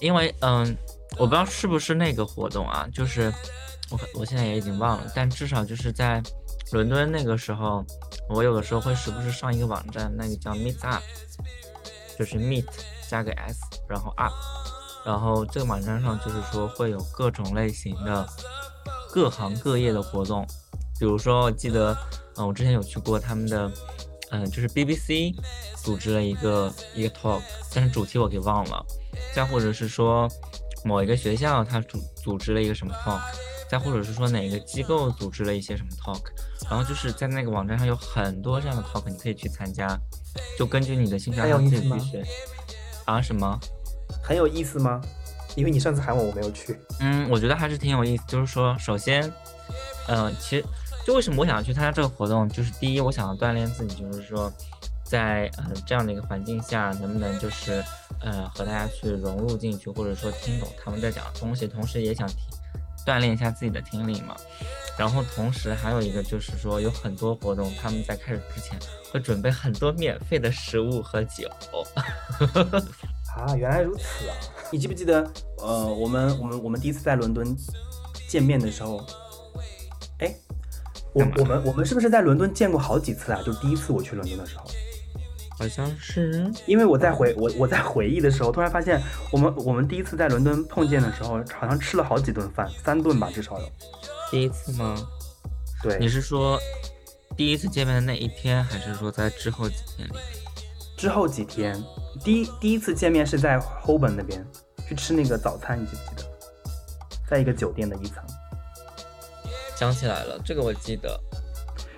[0.00, 0.74] 因为嗯，
[1.18, 3.30] 我不知道是不是那个活动啊，就是
[3.90, 6.22] 我我现在也已经忘了，但至少就是在
[6.72, 7.84] 伦敦那个时候，
[8.28, 11.02] 我有的时候会时不时上一个网站，那个叫 Meet Up，
[12.18, 12.66] 就是 Meet
[13.08, 14.32] 加个 S，然后 Up，
[15.04, 18.26] 然后这个网站上就是说会有各种类型的
[19.10, 20.46] 各行各业的活动，
[20.98, 21.96] 比如说我记得
[22.36, 23.70] 嗯，我之前有去过他们的。
[24.32, 25.32] 嗯，就是 BBC
[25.84, 27.40] 组织了一个一个 talk，
[27.72, 28.84] 但是主题我给忘了。
[29.32, 30.28] 再或者是说
[30.84, 33.20] 某一个学校它组组织了一个什么 talk，
[33.68, 36.22] 再或者是说哪个机构组织了一些什么 talk，
[36.70, 39.98] 然后就是在那个网站上有很多这样的 talk，你可以去参加，
[40.58, 42.24] 就根据你的兴趣爱好自己去选。
[43.04, 43.20] 啊？
[43.20, 43.58] 什么？
[44.22, 45.00] 很有意思吗？
[45.54, 46.78] 因为你上次喊我，我没有去。
[47.00, 48.22] 嗯，我觉得还是挺有意思。
[48.26, 49.32] 就是说，首先，
[50.08, 50.64] 嗯，其实。
[51.06, 52.48] 就为什么我想要去参加这个活动？
[52.48, 54.52] 就是第一，我想要锻炼自己，就是说，
[55.04, 57.80] 在呃这样的一个环境下，能不能就是
[58.20, 62.36] 呃和大家去融入进去，或者说听懂他们在讲的东西，同时也想听
[63.06, 64.36] 锻炼一下自己的听力嘛。
[64.98, 68.78] 然后同时还有一个就是说，有很多活动，他们在开始之前
[69.12, 71.48] 会准备很多免费的食物和酒。
[73.36, 74.34] 啊，原来如此啊！
[74.72, 77.56] 你记不记得呃我们我们我们第一次在伦敦
[78.28, 79.06] 见面的时候，
[80.18, 80.34] 哎。
[81.12, 83.40] 我我们我们是不是在伦敦见过好几次啊？
[83.42, 84.66] 就第一次我去伦敦的时候，
[85.58, 86.50] 好像是。
[86.66, 89.00] 因为我在回我我在回忆的时候，突然发现
[89.32, 93.68] 我们我们第一次在伦敦碰见的时候，好像吃了好几顿饭，三顿吧至少有。
[94.30, 94.96] 第一次吗？
[95.82, 95.98] 对。
[95.98, 96.58] 你是说
[97.36, 100.12] 第一次见面的那一天，还是说在之后几天里？
[100.96, 101.82] 之后几天，
[102.24, 104.44] 第一第一次见面是在 Holborn 那边
[104.88, 106.30] 去吃那个早餐，你记不记得？
[107.28, 108.22] 在一个酒店的一层。
[109.76, 111.20] 想起来了，这个我记得。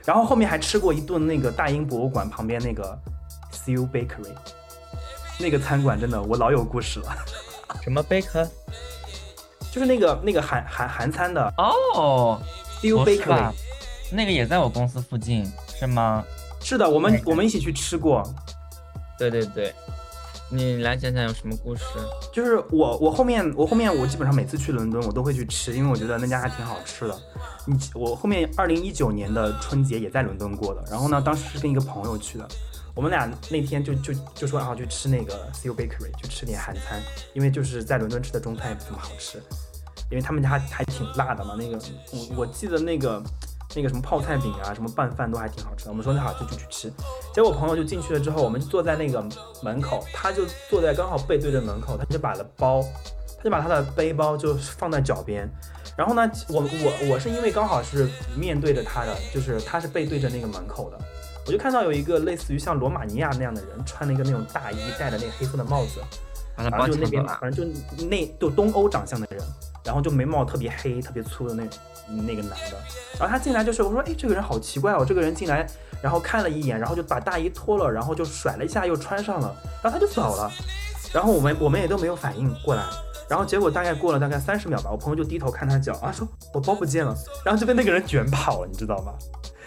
[0.04, 2.98] 然后后面还吃过一顿那个大英博物馆旁边那个
[3.68, 4.35] Seal Bakery，
[5.38, 7.14] 那个餐馆真的我老有故事了。
[7.83, 8.48] 什么 Baker？
[9.70, 12.40] 就是那个那个韩韩韩餐的哦
[12.81, 13.52] ，Seal Bakery，
[14.11, 15.44] 那个也在我公司附近
[15.78, 16.24] 是吗？
[16.62, 18.22] 是的，我们我们一起去吃过。
[19.18, 19.74] 对对对，
[20.50, 21.83] 你来讲讲有什么故事？
[22.33, 27.14] 就是我我后面我后面我基本上每次去伦敦我都会去吃，因为我觉得那家还挺好吃的。
[27.66, 32.48] 你我后面二零一九年的春节也在伦敦过的，然后呢，当时是跟一个朋友去的，
[32.98, 37.00] 我们俩那天就就就说啊去吃那个 Seal Bakery，去吃点韩餐，
[37.32, 39.38] 因为就是在伦敦吃的中餐也不怎么好吃，
[40.11, 41.54] 因为他们家还挺辣的嘛。
[41.56, 41.78] 那个
[42.11, 43.22] 我我记得那个。
[43.76, 45.90] 那个什么泡菜饼啊，什么拌饭都还挺好吃的。
[45.90, 46.90] 我们说那好就就去吃，
[47.34, 49.22] 结果朋友就进去了之后，我们就坐在那个
[49.62, 52.82] 门口，他就坐在刚好背对着门口，他就把了包，
[53.37, 55.46] 他就把他的背包就放在脚边。
[55.98, 60.98] 然后呢，我我我是因为刚好是面对着他的，就是他是背对着那个门口的，
[61.48, 66.00] 我就看到有一个类似于像罗马尼亚那样的人，穿了一个那种大衣，戴着那个黑色的帽子，
[66.54, 69.42] 反正就那边，反正就那就东欧长相的人，
[69.84, 71.66] 然后就眉毛特别黑、特别粗的那。
[72.26, 72.78] 那个男的，
[73.20, 75.04] 然后他进来就是我说，哎，这个人好奇怪哦。
[75.06, 75.66] 这个人进来，
[76.00, 80.50] 然后看了一眼，然后就把大衣脱了，然后就甩了一下，又穿上了，然后他就走了。
[81.12, 82.82] 然后我们我们也都没有反应过来。
[83.28, 89.12] 然后结果大概过了大概三十秒吧，我朋友就低头看他脚啊，说我包不见了，然后就被那个人卷跑了，你知道吗？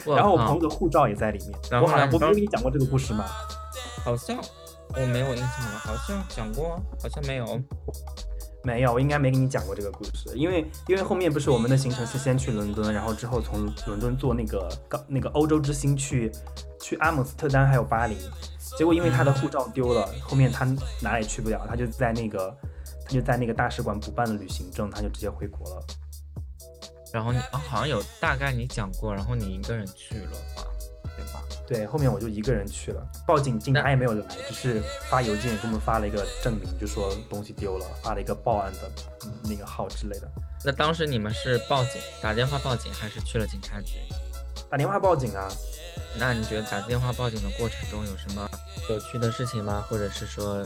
[0.05, 1.81] 然后我朋友的护照也在里面。
[1.81, 3.25] 我好像我没有跟你讲过这个故事吗？
[4.03, 4.37] 好像
[4.95, 7.45] 我没有印象了，好像讲过，好像没有。
[8.63, 16.31] 没有，我应该没给你讲过这个故事，因为因为后面不是我们的行程是先去伦敦，然后之后从伦敦坐那个高那个欧洲之星去
[16.79, 18.15] 去阿姆斯特丹还有巴黎，
[18.77, 20.63] 结果因为他的护照丢了，后面他
[21.01, 22.55] 哪也去不了，他就在那个
[23.03, 25.83] 他就在那个大使馆补办了旅行证，他就直接回国了。
[27.11, 30.63] 然后你啊，好像有大概你讲过，然后你一个人去了吧？
[31.17, 31.43] 对吧？
[31.67, 38.91] 对，后面我就一个人去了，报警，警察也没有来，只是发邮件给我们发了一个证明，就说东西丢了，发了一个报案的
[39.43, 40.27] 那个号之类的。
[40.63, 43.95] 那当时你们是报警，打电话报警，还是去了警察局？
[44.69, 45.47] 打电话报警啊。
[46.17, 48.49] 那你觉得打电话报警的过程中有什么
[48.89, 49.85] 有趣的事情吗？
[49.89, 50.63] 或者是说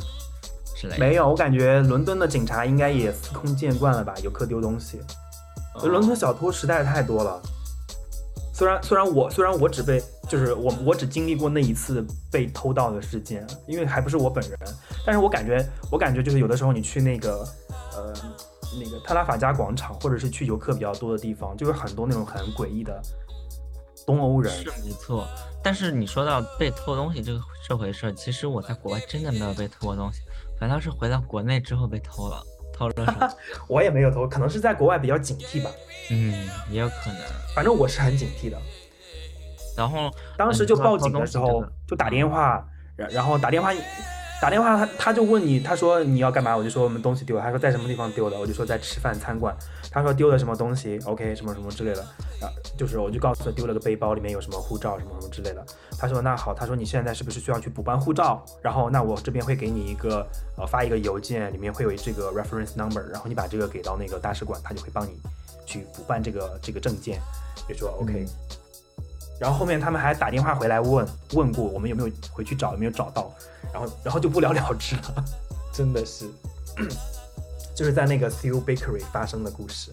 [0.75, 0.97] 之类？
[0.97, 5.01] 没有，我感觉伦敦的警察应该也司空见惯了吧，游客丢东西。
[5.83, 7.41] 伦敦小偷实在太多了。
[8.53, 14.57] 虽然虽然我虽然我只被就是我我只经历过那一次被偷盗的事件，因为还不是我本人，
[15.05, 15.61] 但是我感觉
[15.91, 17.45] 我感觉就是有的时候你去那个
[17.93, 18.13] 呃
[18.81, 23.01] 那个特拉法加广场，或者是去游客比较多的地方，就有很多那种很诡异的
[24.05, 24.53] 东欧人。
[24.53, 25.27] 是没错，
[25.61, 30.21] 但是你说到被偷东西这个这回事，其实我在国外真的没有被偷过东西，
[30.57, 32.41] 反倒是回到国内之后被偷了。
[32.75, 33.35] 偷了，
[33.67, 35.69] 我也没有偷，可能是在国外比较警惕吧。
[36.11, 36.33] 嗯，
[36.69, 37.17] 也有可能。
[37.55, 38.57] 反正我是很警惕的。
[39.77, 43.71] 然后当时就报警的时候，就打电话，然然后打电话。
[44.41, 46.55] 打电话他他就问你，他说你要干嘛？
[46.55, 47.41] 我就说我们东西丢了。
[47.41, 48.37] 他说在什么地方丢的？
[48.37, 49.55] 我就说在吃饭餐馆。
[49.95, 52.01] 他说丢了什么东西？OK 什么什么之类的。
[52.41, 55.65] 啊，就是我就告诉他丢了个背包，里面有什么护照什么什么之类的。
[55.97, 58.43] 他说那好，他说你现在是不是需要去补办护照？
[58.61, 60.27] 然后那我这边会给你一个
[60.57, 65.17] 呃发一个邮件，里面会有这个 reference number，然后你把这个给到那个大使馆，他就会帮你
[65.65, 67.21] 去补办这个这个证件。
[67.69, 68.27] 就说 OK。
[69.39, 73.33] 然后后面他们还打电话回来问问过我们有没有回去找，有没有找到，
[73.71, 75.25] 然后然后就不了了之了，
[75.73, 76.25] 真的是，
[77.75, 79.91] 就是在那个 Seal Bakery 发生的故事。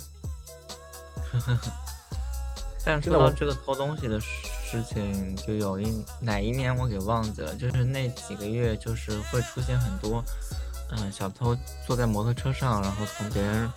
[2.85, 10.23] 但是说到这个偷东西的事情，就有一哪一年我给忘记了，就是那几个月就是会出现很多，
[10.91, 13.71] 嗯，小偷坐在摩托车上，然后从别人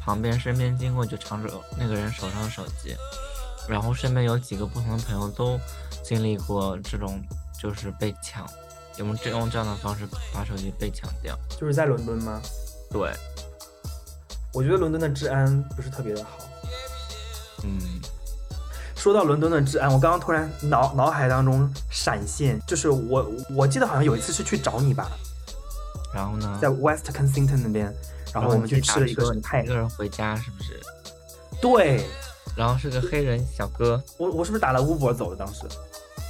[0.00, 2.94] 旁边身边经过，就抢着那个人手上的手机。
[3.66, 5.58] 然后身边有几个不同的朋友都
[6.02, 7.18] 经历过这种，
[7.58, 8.46] 就是被抢，
[8.98, 12.42] 用这用这样的方式把手机被抢掉，就是在伦敦吗？
[12.94, 13.12] 对，
[14.52, 16.30] 我觉得伦敦的治安不是特别的好。
[17.64, 18.00] 嗯，
[18.94, 25.10] 说到伦敦的治安，我刚刚突然脑脑海当中闪现，就是我我记得好像有一次是去找你吧，
[26.14, 27.92] 然后呢，在 West Kensington 那边，
[28.32, 30.80] 然后我们去吃了一个泰，一个人回家是不是？
[31.60, 32.06] 对。
[32.56, 35.36] 然后是个黑人小哥，我我是不是打了 Uber 走了？
[35.36, 35.62] 当时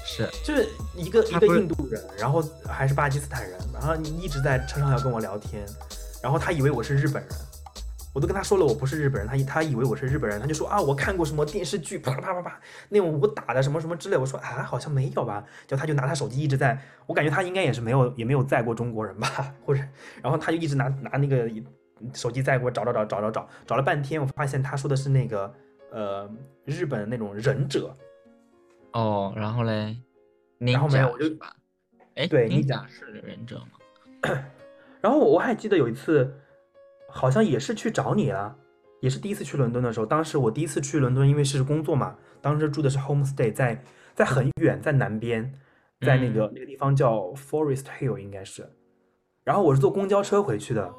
[0.07, 5.67] 是，就是一个一个印度人，然后还是巴基斯坦人，然后一直在车上要跟我聊天，
[6.25, 7.31] 然后他以为我是日本人，
[8.15, 12.59] 我都跟他说了我不是日本人，他他以为我是日本人，他就说啊我看过什么电视剧，啪啪啪啪
[12.89, 19.83] 那种武打的什么什么之类，我说啊好像没有吧，就他就拿他手机一直在，我感觉他应该也是没有也没有载过中国人吧，或者，
[20.23, 21.47] 然后他就一直拿拿那个
[22.15, 25.55] 手机在给我找找找找找找，找了半天，我发现他说的是那个。
[25.93, 26.29] 呃，
[26.65, 27.97] 日本那种忍者，
[28.95, 29.97] 哦，然后嘞，
[30.59, 31.27] 然后没有我就，
[32.17, 33.79] 哎，对，你讲是忍者吗？
[35.05, 36.35] 然后我还记得有一次，
[37.11, 38.57] 好像也是去找你了，
[39.03, 40.07] 也是第一次去伦敦的时候。
[40.07, 45.53] 当时我第一次去伦敦，因为是工作嘛，当时住的是 homestay，在在很远，在南边，
[46.01, 48.67] 在那个那个地方叫 Forest Hill，应该是。
[49.45, 50.91] 然后我是坐公交车回去的，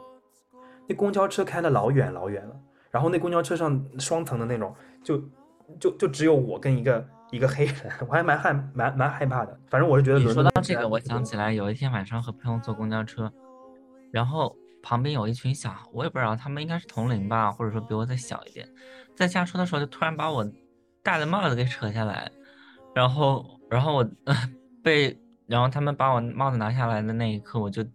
[0.88, 2.56] 那公交车开的老远老远了，
[2.92, 4.72] 然后那公交车上双层的那种，
[5.04, 5.18] 就
[5.80, 9.60] 就就只有我跟一个一个黑人，我还蛮害蛮蛮害怕的。
[9.68, 10.20] 反正我是觉得。
[10.20, 13.34] 你说到这个，我想起来有一天晚上和朋友坐公交车，
[14.16, 18.68] 然后旁边有一群小，我也不知道他们应该是同龄吧，或者说比我再小一点，
[19.16, 20.50] 在下车的时候就突然把我
[21.04, 22.32] 戴的帽子给扯下来，
[22.96, 24.10] 然后然后我
[24.82, 27.86] 被然后他们把我帽子拿下来的那一刻，我就。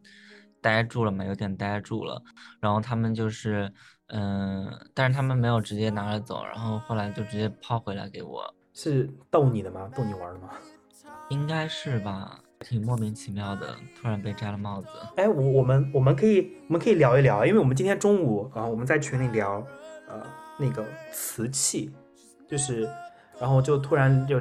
[0.62, 2.22] 呆住了嘛，有点呆住了。
[2.60, 3.72] 然后他们就是，
[4.08, 8.44] 嗯，但是他们没有直接拿着走，然后后来就直接抛回来给我。
[8.74, 9.88] 是逗你的吗？
[9.96, 10.50] 逗你玩的吗？
[11.30, 14.88] 应该是吧，挺莫名其妙的，突然被摘了帽子。
[15.16, 19.66] 哎，我我们我们可以我们可以聊一聊，因为我们今天中午啊，我们在群里聊，
[20.08, 20.22] 呃，
[20.58, 21.90] 那个瓷器，
[22.46, 22.88] 就是，
[23.40, 24.40] 然后就突然就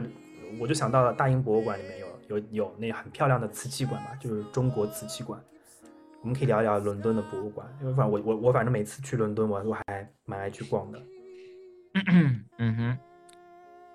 [0.59, 5.41] 我就想到了大英博物馆里面有有有那很漂亮的瓷器馆嘛，就是中国瓷器馆。
[6.21, 11.01] 我们可以聊一聊伦敦的博物馆，因为反正我我我反正每次去伦敦，我我还蛮爱去逛的。
[12.57, 12.97] 嗯哼，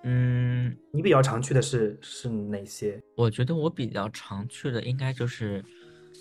[0.04, 3.02] 嗯，你比较常去的是是哪些？
[3.16, 5.64] 我觉得我比较常去的应该就是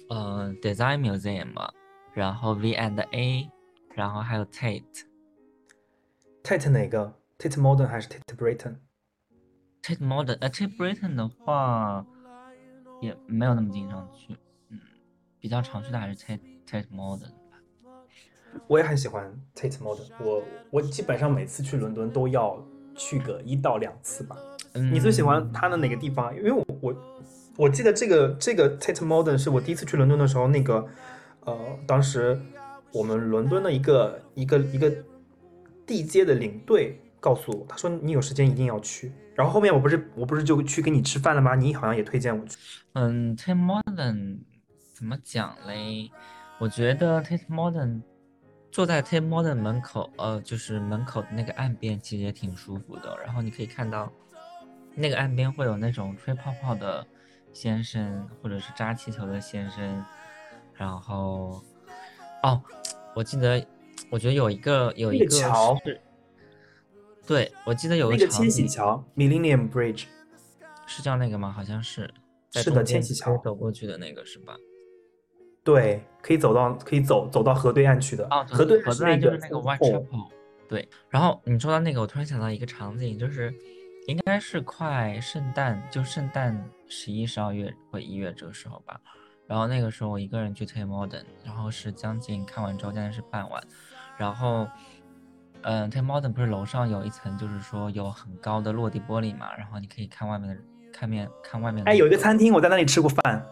[0.10, 1.74] 呃 Design Museum 吧，
[2.14, 3.50] 然后 V and A，
[3.94, 4.84] 然后还有 Tate。
[6.44, 12.06] Tate 哪个？Tate Modern 还是 Tate Britain？Tate Modern，呃，Tate Britain 的话
[13.02, 14.34] 也没有那么经常去。
[14.70, 14.80] 嗯
[15.40, 17.60] 比较常去的还是 Tate Tate Modern 吧，
[18.66, 20.24] 我也很喜欢 Tate Modern。
[20.24, 20.42] 我
[20.72, 22.66] 我基本上每次去伦敦都要
[22.96, 24.36] 去个一到两次吧。
[24.74, 26.36] 嗯你最喜欢它的哪个地方？
[26.36, 26.96] 因为我我
[27.58, 30.88] 我记得这个这个 Tate Modern 是我第一次去伦敦的时候，那个
[31.46, 32.40] 呃，当时
[32.92, 34.92] 我们伦敦的一个一个一个
[35.86, 39.12] 地接的领队告诉我，他说你有时间一定要去。
[39.36, 41.56] 然后后面我不是我不是就去跟你吃饭了吗？
[41.56, 42.58] 你好像也推荐我去。
[42.94, 44.40] 嗯，Tate Modern。
[44.94, 46.12] 怎么讲嘞？
[46.60, 48.02] 我觉得 Tate Modern
[48.74, 53.16] 坐在 Tate Modern 门口，呃，就是门口的那个岸边，其实也挺舒服的。
[53.24, 54.12] 然后你可以看到
[54.96, 57.06] 那个岸边会有那种吹泡泡的
[57.54, 60.04] 先生，或者是扎气球的先生。
[60.74, 61.64] 然后，
[62.42, 62.60] 哦，
[63.16, 63.64] 我记得，
[64.10, 65.78] 我觉得有一个有一个桥，
[67.28, 70.06] 对，我记得有那个千禧桥 Millennium Bridge
[70.88, 71.52] 是叫那个吗？
[71.52, 72.12] 好像是，
[72.54, 74.56] 是的，千禧桥走过去的那个是吧？
[75.64, 80.28] 对，可以走到可以走走到河对岸去的啊，河对河对岸就是那个 Whitechapel。
[80.68, 83.54] 对，然后你说到那个，我突然想到一个场景，就是
[84.08, 89.00] 应该是快圣诞，就圣诞十一、十二月或一月这个时候吧。
[89.46, 93.62] 然后那个时候我一个人去 Tate Modern，然后是将近看完之后将近是傍晚。
[94.18, 94.68] 然后，
[95.62, 101.84] 嗯，Tate Modern 不是楼上有一层，就是说有很高的落地玻璃嘛，然后你可以看外面的，看面看外面。
[101.86, 103.46] 哎，有一个餐厅，我在那里吃过饭。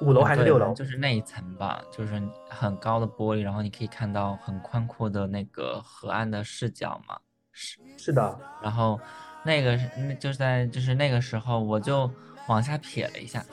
[0.00, 0.72] 五楼还是六楼？
[0.74, 7.18] 就是那一层吧，就是很高的玻璃，然后你可以看到很宽阔的那个河岸的视角嘛。
[7.52, 9.00] 是是的，然后
[9.44, 12.08] 那个是那就是在就是那个时候，我就
[12.46, 13.44] 往下瞥了一下，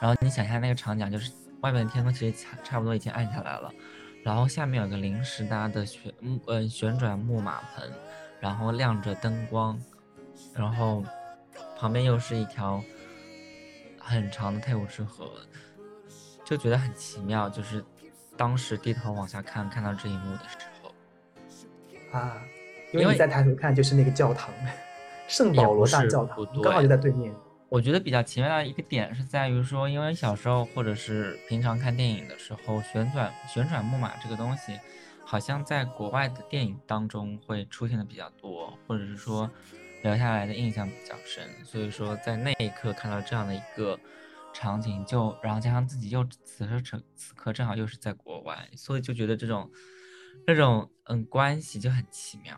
[0.00, 3.70] 然后你想一下那个场景，就是外面的天空其实差差不多已经暗下来了，
[4.24, 7.86] 然后下面有个临时搭的旋木呃旋转木马棚，
[8.40, 9.78] 然后亮着灯光，
[10.54, 11.04] 然后
[11.78, 12.82] 旁边又是一条
[13.98, 15.30] 很长的泰晤士河。
[16.50, 17.84] 就觉得很奇妙，就是
[18.36, 20.92] 当时低头往下看，看到这一幕的时候，
[22.10, 22.42] 啊，
[22.92, 24.52] 因为你在抬头看就是那个教堂，
[25.28, 27.32] 圣保罗大教堂，刚好就在对面。
[27.68, 34.76] 我觉得比较奇妙的一个点是在于说，因为小时候或者是平常看电影的时候，旋转旋转木马这个东西，
[35.24, 39.48] 好像在国外的电影当中会出现的比较多，或者是说
[40.02, 43.96] 留下来的印象比较深，所以说在那一刻看到这样的一个。
[44.52, 49.70] 场景就，然后加上自己又此时此此刻正好又是在国外，所以就觉得这种，
[50.46, 52.54] 这种嗯关系就很奇妙。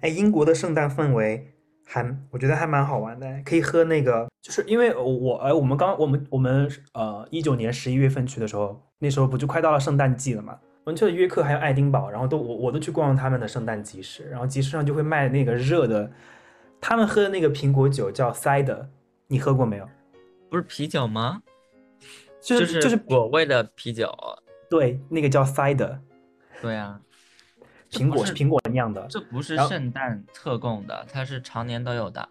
[0.00, 10.58] 哎，英国的圣诞氛围还我觉得还蛮好玩的，可以喝那个，就是因为我哎，我们刚我们我们呃一九年十一月份去的时候，那时候不就快到了圣诞季了嘛？
[10.84, 16.10] 我们去了约克还有爱丁堡，然后都我我都去逛他们的圣诞集市，然后集市上就会卖那个热的，
[16.80, 18.86] 他们喝的那个苹果酒叫 cider，
[19.28, 19.88] 你喝过没有？
[20.52, 21.42] 不是啤酒吗？
[22.42, 24.14] 就是就是果味的啤酒，
[24.68, 25.98] 对，那个叫 cider。
[26.60, 27.00] 对啊，
[27.90, 32.28] 苹果是苹果酿的，这不是圣诞特供的，它是常年都有的。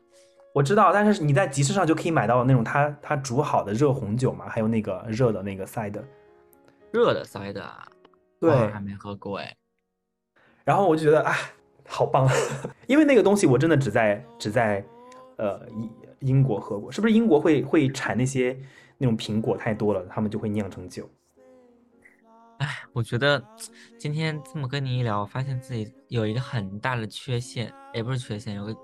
[0.53, 6.03] 我知道，但是你在集市上就可以买到那种它它煮好的热红酒嘛，还有那个热的那个 cider。
[6.91, 7.65] 热的 cider，
[8.39, 9.57] 对，还没喝过哎。
[10.63, 11.35] 然后我就觉得啊，
[11.87, 12.29] 好棒，
[12.85, 14.85] 因为那个东西我真的只在只在
[15.37, 15.89] 呃一。
[16.21, 18.59] 英国喝过，是不是英国会会产那些
[18.97, 21.09] 那种苹果太多了，他们就会酿成酒？
[22.57, 23.43] 哎我觉得
[23.97, 28.75] 今天这么跟你一聊，我发现自己有一个很大的缺陷，也不是缺陷，有个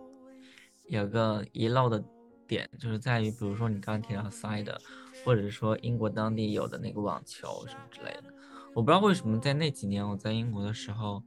[0.88, 2.04] 有个遗漏的
[2.48, 4.76] 点，就是在于，比如说你刚刚提到 side，
[5.24, 8.34] 或者说英国当地有的那个网球什么之类的，
[8.74, 11.22] 我不知道为什么在那几年我在英国的时候，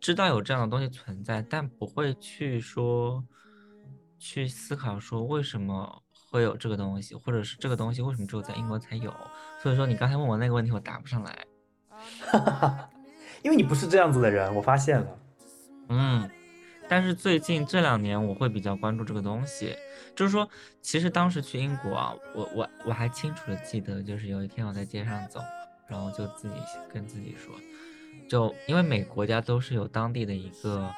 [0.00, 3.24] 知道有这样的东西存在，但不会去说
[4.18, 9.12] 去思考说为什么会有这个东西，或者是这个东西为什么只有在英国才有。
[9.62, 11.46] 所以说你刚才问我那个问题，我答不上来。
[12.30, 12.90] 哈哈，
[13.42, 15.18] 因为你不是这样子的人，我发现了。
[15.88, 16.28] 嗯，
[16.88, 19.74] 但是最近这两年我会比较关注这个东西，
[20.14, 20.48] 就是说，
[20.82, 25.40] 其实当时去英国啊，我我我还清楚的记得，就是有一天我在街上走，
[25.88, 26.54] 然后就自己
[26.92, 27.54] 跟自己说，
[28.28, 30.92] 就因为每个国家都是有当地的一个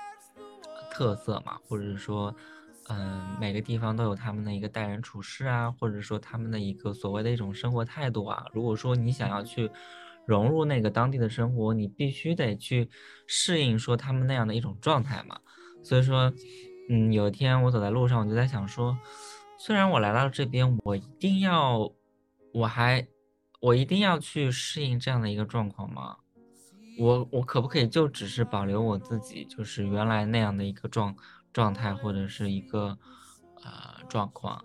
[0.91, 2.35] 特色嘛，或者是说，
[2.89, 8.47] 嗯，每个地方都有他们的一个待人处事啊，或者说他们的一个所谓的一种生活态度啊。
[8.53, 9.71] 如果说你想要去。
[10.29, 12.91] 融入那个当地的生活，你必须得去
[13.27, 15.41] 适应说他们那样的一种状态嘛。
[15.83, 16.31] 所以说，
[16.91, 18.95] 嗯，有一天我走在路上，我就在想说，
[19.59, 21.91] 虽然我来到这边，我一定要，
[22.53, 23.09] 我还，
[23.63, 26.19] 我一定要去适应这样的一个状况吗？
[26.99, 31.17] 我我可不可以就只是保留我自己，就是原来那样的一个状
[31.53, 32.99] 状态或者是一个
[33.65, 34.65] 呃状况？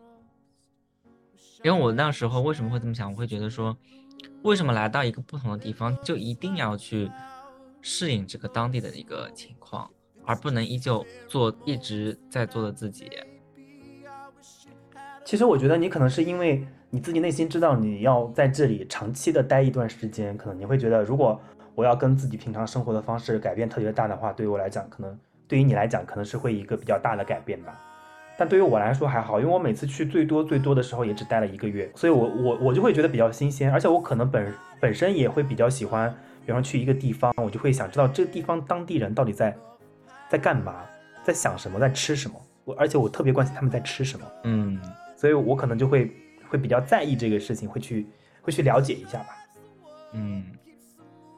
[1.63, 3.11] 因为我那时候为什么会这么想？
[3.11, 3.77] 我会觉得说。
[4.43, 7.09] 为什么来到一个不同的地方就一定要去
[7.81, 9.89] 适应这个当地的一个情况，
[10.25, 13.09] 而不能依旧做一直在做的自己？
[15.23, 21.39] 其实我觉得你可能是因为你自己内心知道你要在这里长期的待一段时间，可能你会觉得，如果
[21.73, 25.17] 我要跟自己平常生活的方式改变特别大的话，对于我来讲，可能
[25.47, 27.79] 对于你来讲，可能是会一个比较大的改变吧。
[28.37, 36.13] 但对于我来说还好，因为我每次去最多最多的时候也只待了一个月，所以我我我就会觉得比较新鲜，而且我可能本本身也会比较喜欢，
[36.45, 39.55] 比方去一个地方，我就会想知道这个地方当地人到底在
[40.29, 40.83] 在干嘛，
[41.23, 42.35] 在想什么，在吃什么。
[42.65, 44.79] 我而且我特别关心他们在吃什么，嗯，
[45.15, 46.09] 所以我可能就会
[46.49, 48.07] 会比较在意这个事情，会去
[48.41, 49.37] 会去了解一下吧，
[50.13, 50.43] 嗯，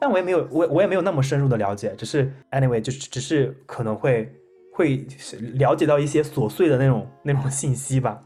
[0.00, 4.32] 但我也没有我我也没有那么深入的了解，只是 anyway 就是只是可能会。
[4.76, 5.06] 会
[5.54, 8.22] 了解到一些琐碎的那种那种信息吧。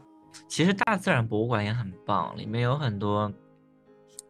[0.49, 3.31] 其实大自然博物馆也很棒，里面有很多，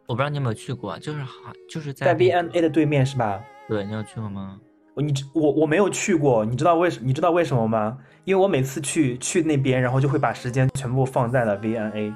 [0.06, 3.44] 我不知道你有没有去过，就是好就是在 V&A 的对面是吧？
[3.68, 4.60] 对，你有去过吗？
[4.98, 7.98] 你我我没有去过，你知道为什你知道为什么吗？
[8.24, 12.12] 因为我每次去去那边，然后就会把时间全部放在了 V&A。
[12.12, 12.16] 哦，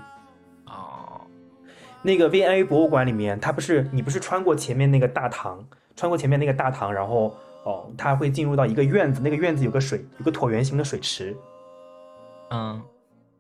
[2.06, 7.36] 那个 V&A 博物馆里面，它不是你不是穿过前面那个大堂，穿过前面那个大堂，然后。
[7.66, 11.36] 哦，它会进入到一个院子，那个院子有个水，有个椭圆形的水池。
[12.52, 12.80] 嗯，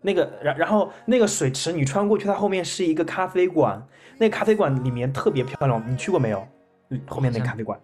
[0.02, 3.80] 那个，然然后那个水池你穿过去，它后面是一个咖啡馆，
[4.18, 6.44] 那个咖啡馆里面特别漂亮，你去过没有？
[7.06, 7.80] 后面那个咖啡馆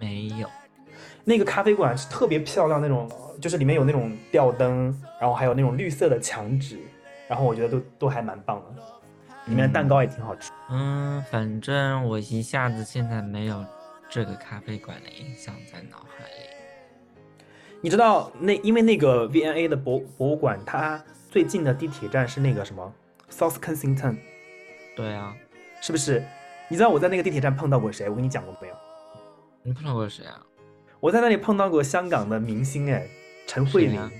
[0.00, 0.48] 没有。
[1.24, 3.06] 那个咖啡馆是特别漂亮那种，
[3.38, 6.78] 就是里面有那种吊灯，然后还有那种绿色的墙纸，
[7.28, 8.82] 然后我觉得都都还蛮棒的，
[9.46, 10.50] 里面的蛋糕也挺好吃。
[10.70, 13.64] 嗯，反正我一下子现在没有。
[14.14, 16.50] 这个咖啡馆的印象在脑海里。
[17.80, 22.92] 你知道那因为那个 V N A 的博博物馆，它最近的地铁站是那个什么
[23.30, 24.18] South Kensington。
[24.94, 25.34] 对啊，
[25.80, 26.22] 是不是？
[26.68, 28.06] 你知道我在那个地铁站碰到过谁？
[28.10, 28.74] 我跟你讲过没有？
[29.62, 30.38] 你碰到过谁啊？
[31.00, 33.06] 我在那里碰到过香港的明星哎，
[33.46, 34.10] 陈慧琳。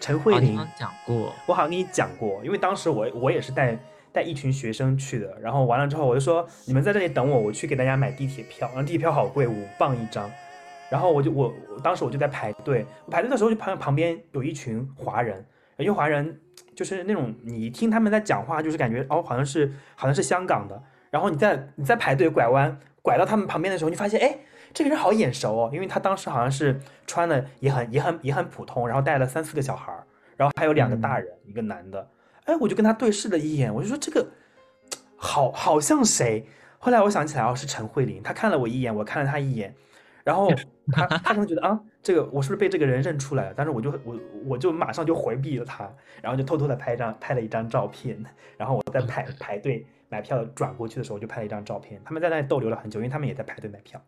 [0.00, 3.78] 陈慧琳讲过，我好像跟你讲过，因为当时我我也是带。
[4.12, 8.68] 带一群学生去的，然后完了之后，我就说你们在这里等我，我去给大家买地铁票。
[8.68, 10.30] 然后地铁票好贵，五磅一张。
[10.90, 11.50] 然后我就我
[11.82, 15.42] 当时我就在排队，排队的时候就旁旁边有一群华人，
[15.78, 16.38] 有些华人
[16.76, 20.82] 就是那种你听他们在讲话，就是感觉哦好像是好像是香港的。
[21.10, 24.36] 然后你在你在排队拐弯拐到他们旁边的时候，你发现哎
[24.74, 30.04] 这个人好眼熟哦，因为他当时好像是穿的也很也很也很普通，然后带了三四个小孩儿，
[30.36, 32.06] 然后还有两个大人，一个男的。
[32.44, 34.26] 哎，我就跟他对视了一眼，我就说这个
[35.16, 36.46] 好好像谁。
[36.78, 38.20] 后来我想起来哦，是陈慧琳。
[38.22, 39.72] 她看了我一眼，我看了她一眼，
[40.24, 40.50] 然后
[40.90, 43.54] 她她可能觉得啊，这个我是不是被这个人认出来了？
[43.56, 45.88] 但是我就我我就马上就回避了她，
[46.20, 48.20] 然后就偷偷的拍张拍了一张照片。
[48.56, 52.02] 然后我在排排队买票转过去的时候，就拍了一张照片。
[52.04, 54.02] 他们在那里逗留了很久，因为他们也在排队买票。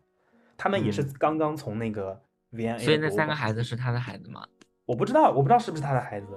[0.57, 2.21] 他们也是刚刚从那个
[2.51, 2.79] V N A。
[2.79, 4.45] 所以那三个孩子是他的孩子吗？
[4.85, 6.27] 我不知道，我不知道是不是他的孩子。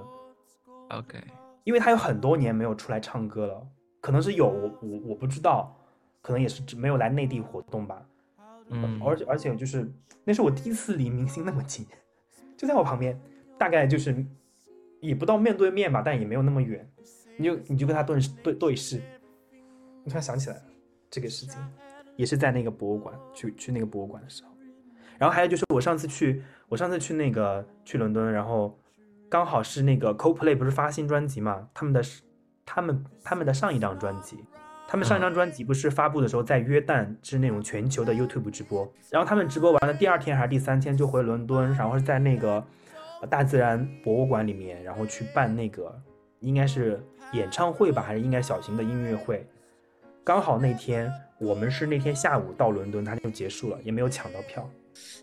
[0.89, 1.19] OK。
[1.63, 3.67] 因为他有很多年没有出来唱歌了，
[4.01, 5.75] 可能是有我我我不知道，
[6.21, 8.05] 可能也是没有来内地活动吧。
[8.69, 9.91] 嗯，而且而且就是
[10.23, 11.85] 那是我第一次离明星那么近，
[12.57, 13.19] 就在我旁边，
[13.57, 14.25] 大概就是
[14.99, 16.89] 也不到面对面吧，但也没有那么远，
[17.37, 19.01] 你就你就跟他对对对视，
[20.03, 20.61] 我突然想起来了
[21.09, 21.59] 这个事情。
[22.15, 24.49] 也是在那个博物馆去去那个博物馆的时候。
[25.17, 28.77] 然后还有就是我上次去，我上次去那个去伦敦，然后
[29.29, 31.67] 刚好是那个 CoPlay，不是发新专辑嘛？
[31.73, 32.01] 他们的
[32.65, 34.37] 他们他们的上一张专辑，
[34.87, 42.63] 他们上一张专辑不是发布的时候在约旦是那种全球的 YouTube 直播，然后他们直播完了第二天还是第三天就回伦敦，然后在那个
[43.29, 45.95] 大自然博物馆里面，然后去办那个
[46.39, 46.99] 应该是
[47.33, 49.47] 演唱会吧，还是应该小型的音乐会。
[50.23, 54.67] 刚好那天我们是那天下午到伦敦，他就结束了，也没有抢到票。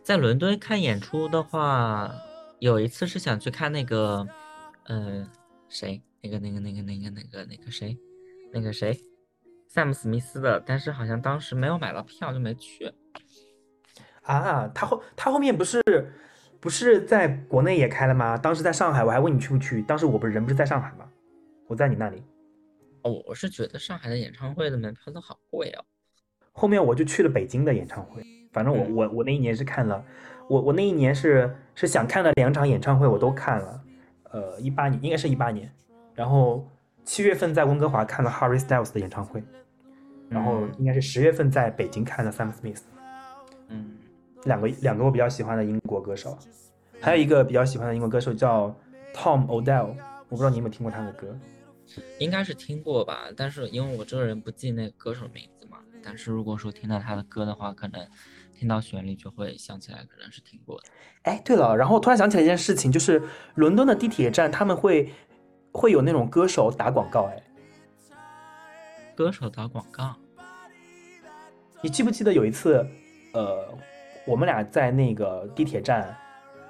[0.03, 2.11] 在伦敦看演出的话，
[2.59, 4.27] 有一次是想去看那个，
[4.85, 5.29] 呃，
[5.69, 6.03] 谁？
[6.23, 7.97] 那个、那个、那个、那个、那个、那个谁？
[8.53, 8.99] 那个谁？
[9.69, 12.91] 萨姆·史密斯的，但是好像当时没有买到票，就没去。
[14.23, 15.83] 啊，他后他后面不是
[16.59, 18.39] 不是在国内也开了吗？
[18.39, 19.83] 当时在上海，我还问你去不去。
[19.83, 21.09] 当时我不是人不是在上海吗？
[21.67, 22.23] 我在你那里。
[23.03, 25.85] 哦，我是觉得上海的演唱会的门票都好贵哦。
[26.53, 28.25] 后面我就去了北京的演唱会。
[28.57, 30.03] 反正我我我那一年是看了，
[30.49, 33.83] 我我那一年是是想看的两场演唱会我都看了，
[34.31, 35.71] 呃，一八年应该是一八年，
[36.15, 36.67] 然后
[37.05, 39.45] 七月份在温哥华看了 Harry Styles 的演唱会，
[40.31, 42.81] 然后应该是十月份在北京看了 Sam Smith，
[43.69, 43.99] 嗯，
[44.45, 46.39] 两个两个我比较喜欢的英国歌手，
[46.99, 48.75] 还有一个比较喜欢的英国歌手叫
[49.13, 49.89] Tom Odell，
[50.31, 51.39] 我不知道你有没有听过他的歌，
[52.19, 58.01] 应该是听过吧，但是因为我这个人不记那个歌手名字嘛，但是如果说听到他的歌的话，可能。
[58.59, 60.89] 听到旋律就会想起来，可能是听过的。
[61.23, 63.23] 哎，对了，然后突然想起来一件事情，就是
[63.55, 65.13] 伦敦的地铁站他们会
[65.73, 67.43] 会有那种歌手打广告，哎，
[69.15, 70.17] 歌手打广告。
[71.83, 72.85] 你记不记得有一次，
[73.35, 73.69] 呃，
[74.27, 76.17] 我们俩在那个地铁站，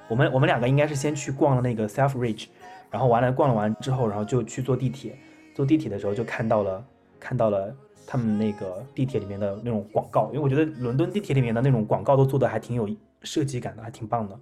[0.09, 2.49] 我们我们两个应该是先去逛了那个 Selfridge，
[2.91, 5.17] 然后完了逛了完之后，然后就去坐地铁，
[5.55, 6.85] 坐地铁的时候就看到了
[7.21, 7.75] 看到了。
[8.07, 12.89] 他们那个地铁里面的那种广告，因为我觉得伦敦地铁里面的那种广告都做的还挺有
[13.23, 14.39] 设计感的，还挺棒的。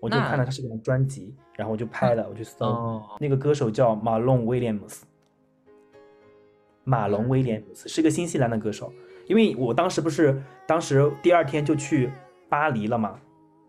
[0.00, 5.06] 我就看了他是个专辑，然后我就拍了，我就搜那个歌手叫马龙威廉姆斯。
[6.84, 8.92] 马龙威廉姆斯是个新西兰的歌手，
[9.26, 12.12] 因为我当时不是当时第二天就去
[12.48, 13.18] 巴黎了嘛？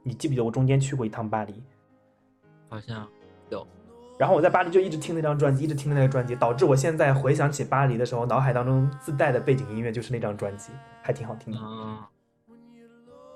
[0.04, 1.64] 你记不记得我中间去过一趟巴黎？
[2.70, 3.17] 好像有。
[4.18, 10.72] 然后我在巴黎就一直听那张专辑，一直听那个专辑，导致我现在回想起巴黎的时候，脑海当中自带的背景音乐就是那张专辑，
[11.04, 11.60] 还挺好听的。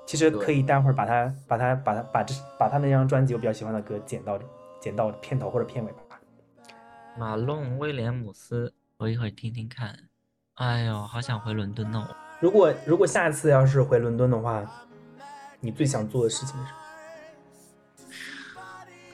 [0.08, 4.40] 其实可以待会儿把它、把它、把它、把这、把他那张专辑我比较喜欢的歌剪到、
[4.80, 6.00] 剪到片头或者片尾吧。
[7.18, 9.96] 马龙威廉姆斯，我一会儿听听看。
[10.56, 12.08] 哎呦，好想回伦敦哦！
[12.40, 14.64] 如果如果下次要是回伦敦的话，
[15.60, 16.74] 你最想做的事情是？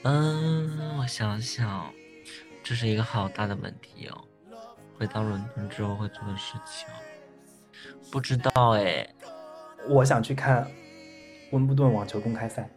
[0.10, 1.92] 嗯，我想想，
[2.64, 4.24] 这是一个好大的问题哦。
[4.98, 6.88] 回到伦敦之后会做的事情，
[8.10, 9.06] 不知道哎。
[9.90, 10.66] 我想去看
[11.52, 12.70] 温布顿网球公开赛。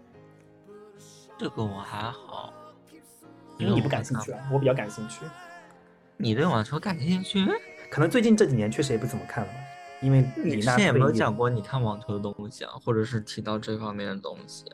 [1.39, 2.53] 这个我还好，
[3.59, 5.25] 因为你不感兴趣啊，我比较感兴趣。
[6.17, 7.47] 你对网球感兴趣？
[7.93, 9.53] 可能最近这几年确实也不怎么看了，
[10.03, 14.65] 因为你之前有没有讲过你看网球的东西啊，或者是提到这方面的东西？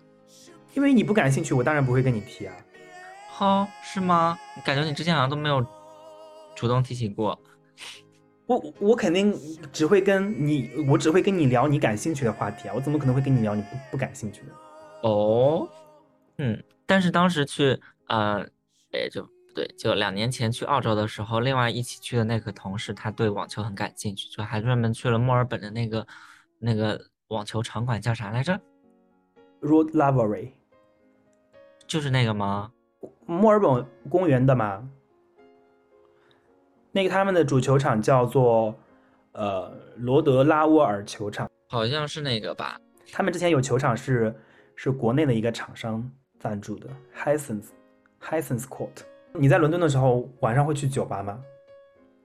[0.77, 2.55] 因为你不感兴趣，我当然不会跟你提啊。
[3.29, 4.39] 好，是吗？
[4.63, 5.65] 感觉你之前好像都没有
[6.55, 7.39] 主动提起过。
[8.45, 9.35] 我我肯定
[9.73, 12.75] 只会跟你，我只会跟你聊你感兴趣的话题啊。
[12.77, 15.09] 我怎么可能会跟你聊你不不感兴趣的？
[15.09, 15.67] 哦，
[16.37, 16.63] 嗯。
[16.85, 18.47] 但是当时去，呃，
[18.93, 26.07] 哎，就不对，就两年前去澳洲的时候，另外一起去的那个同事，他对网球很感兴趣，就还专门去了墨尔本的那个
[26.59, 28.61] 那个网球场馆，叫啥来着
[29.63, 30.53] ？Rod Lavery。
[31.87, 32.73] 就是那个吗？
[33.27, 34.89] 墨尔本公园的吗？
[36.93, 38.75] 那个他们的主球场叫做
[39.33, 42.81] 呃罗德拉沃尔球场，好像是那个吧。
[43.13, 44.35] 他们之前有球场是
[44.75, 47.69] 是国内的一个厂商赞助的，Hisense
[48.21, 49.03] Hisense Court。
[49.33, 51.43] 你在伦敦的时候晚上会去酒吧吗？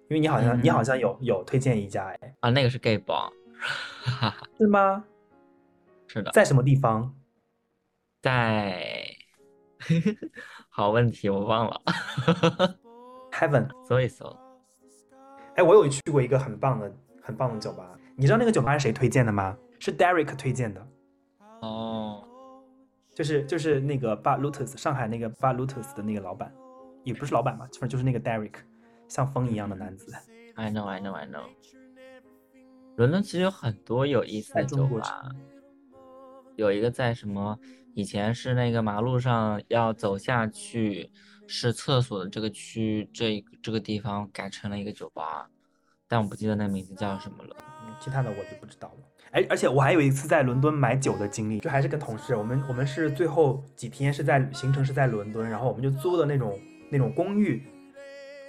[0.08, 3.30] 因为你好像你好像有有推荐一家哎啊，那个是 Gay Bar，
[4.58, 5.04] 是吗？
[6.08, 7.14] 是的，在什么地方？
[8.22, 9.01] 在。
[10.70, 11.82] 好问题，我忘了。
[13.32, 14.26] Heaven，搜一搜。
[15.56, 17.98] 哎，我有去过一个很棒的、很棒的酒吧。
[18.16, 19.58] 你知道那个酒吧是谁推荐的吗？
[19.80, 20.88] 是 Derek 推荐的。
[21.62, 22.24] 哦，
[23.14, 26.54] 就是就是那个 Bar Lotus，上海那个 Bar Lotus 的那个老板，
[27.04, 28.54] 也不是老板吧，反正就是那个 Derek，
[29.08, 30.14] 像风一样的男子。
[30.56, 31.44] I know, I know, I know。
[32.98, 35.30] 伦敦其实有很多有意思的酒吧，
[36.56, 37.58] 有一个在什么？
[37.94, 41.12] 以前是那个马路上要走下去
[41.48, 45.50] 是厕所的这个区，这这个地方改成了一个酒吧，
[46.08, 47.56] 但我不记得那名字叫什么了。
[48.00, 48.96] 其他的我就不知道了。
[49.32, 57.62] 哎，而且我还有一次在伦敦买酒的经历，就还是跟同事，我们我们是最后几天是在行程是在伦敦，然后我们就租的那种那种公寓，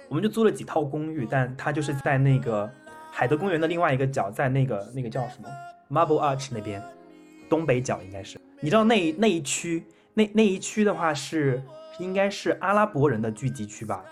[0.09, 2.69] 我们就租了几套公寓，但它就是在那个
[3.11, 5.49] 海德公园的另外一个角，在那个那个叫什么
[5.89, 6.81] Marble Arch 那边，
[7.49, 8.37] 东北角应该是。
[8.63, 9.83] 你知道那那一区
[10.13, 11.61] 那那一区的话是
[11.99, 14.05] 应该是阿拉伯人的聚集区吧，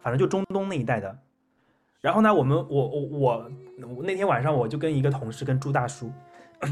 [0.00, 1.16] 反正就中东那一带的。
[2.00, 3.50] 然后呢，我们我我我
[4.02, 6.10] 那天晚上我就跟一个同事跟朱大叔，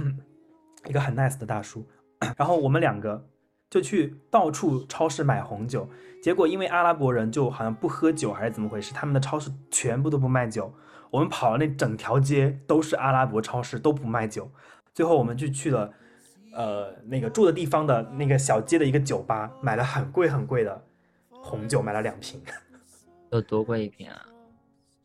[0.89, 1.87] 一个很 nice 的大叔，
[2.37, 3.25] 然后我们两个
[3.71, 5.89] 就去到处超市买红酒，
[6.21, 10.75] 结果因为阿拉伯人就好像不喝酒还是怎么回事，他们的超市全部都不卖酒。
[11.09, 14.51] 我们跑了那整条街都是阿拉伯超市都不卖酒，
[14.93, 15.95] 最后我们就去了
[16.53, 20.85] 呃那个住的地方的那个小街的一个酒吧，买了很贵很贵的
[21.31, 22.41] 红酒，买了两瓶。
[23.31, 24.27] 有多贵一瓶啊？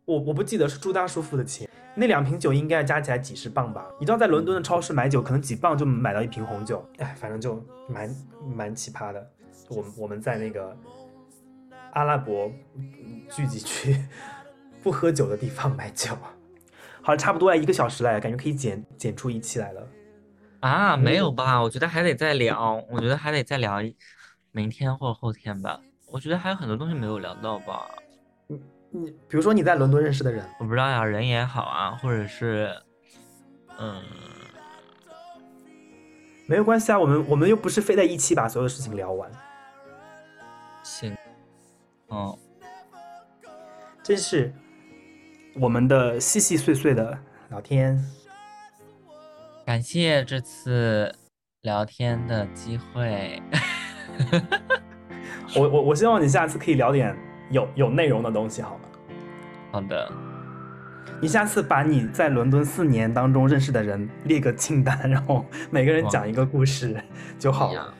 [0.05, 3.85] 我我不记得是朱大叔付的钱，那两瓶酒应该加起来几十磅吧？
[3.99, 8.15] 你知道在伦敦的超市买酒，可能几磅就买到一瓶红酒，哎，反正就蛮
[8.55, 9.31] 蛮奇葩的。
[9.69, 10.75] 我们我们在那个
[11.91, 12.49] 阿拉伯
[13.29, 14.01] 聚集区
[14.81, 16.15] 不喝酒的地方买酒，
[17.01, 19.87] 好了，差不多要一个小时了，感觉可以剪剪出一期来了。
[20.59, 21.61] 啊，没有吧？
[21.61, 23.77] 我觉得还得再聊，我觉得还得再聊
[24.51, 25.79] 明天或后天吧。
[26.07, 27.87] 我觉得还有很多东西没有聊到吧。
[28.47, 28.59] 你
[28.91, 32.73] 你比如说你在伦敦认识的人，我不知道呀，人也好啊，或者是，
[33.77, 34.01] 嗯，
[36.47, 39.29] 没有关系啊，我们我们又不是非在一期把所有事情聊完。
[40.83, 41.15] 行，
[42.07, 42.39] 哦，
[44.01, 44.53] 这是
[45.55, 47.17] 我们的细细碎碎的
[47.49, 48.01] 聊天，
[49.67, 51.13] 感谢这次
[51.63, 53.43] 聊天的机会。
[55.57, 57.13] 我我我希望你下次可以聊点。
[57.49, 58.83] 有有内容的东西，好吗？
[59.73, 60.09] 好的。
[61.21, 66.95] 你下次把你在伦敦四年当中认识的人列个清单，然后每个人讲一个故事
[67.37, 67.93] 就好了。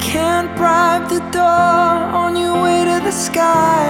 [0.00, 1.42] Can't bribe the door
[2.22, 3.86] on your way to the sky.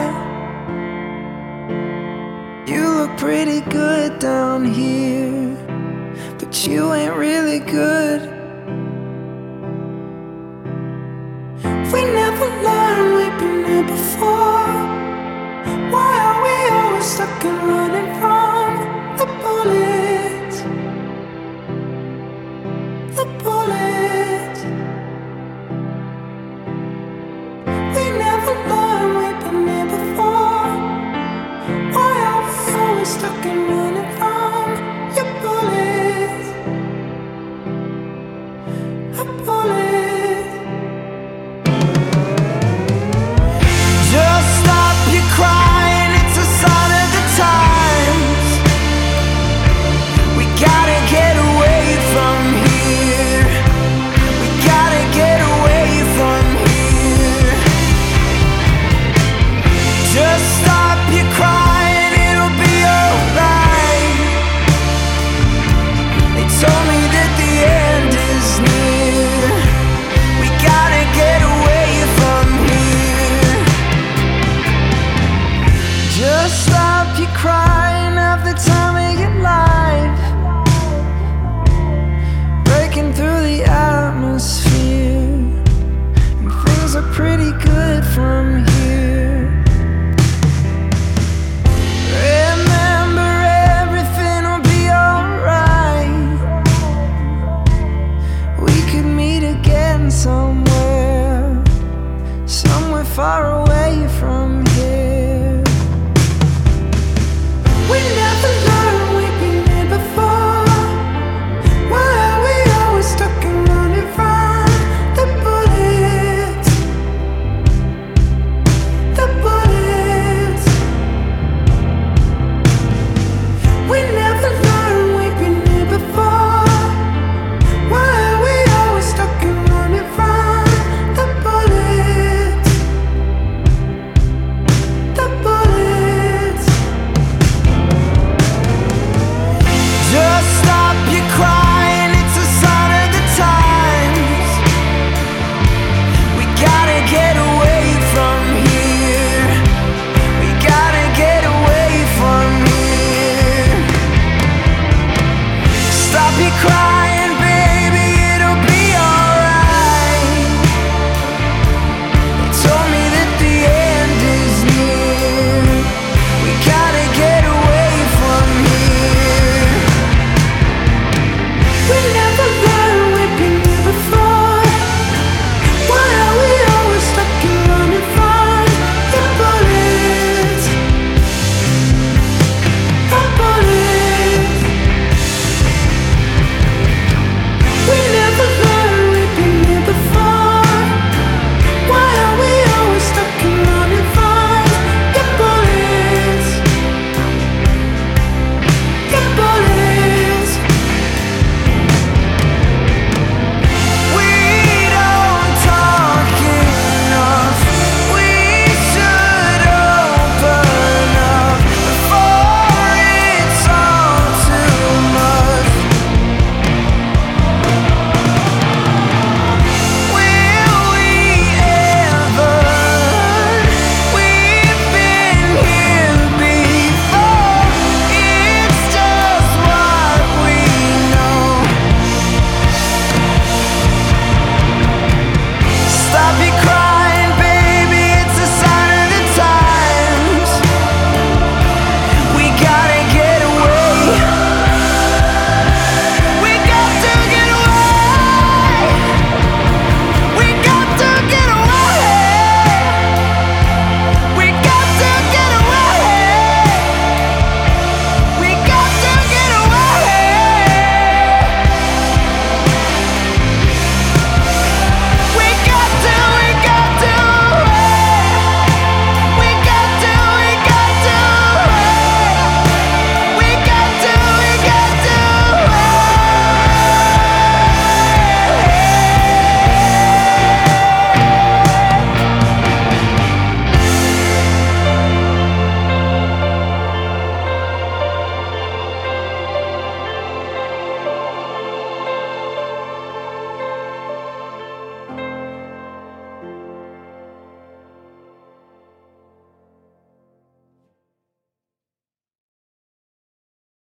[2.67, 5.57] You look pretty good down here,
[6.39, 8.34] but you ain't really good.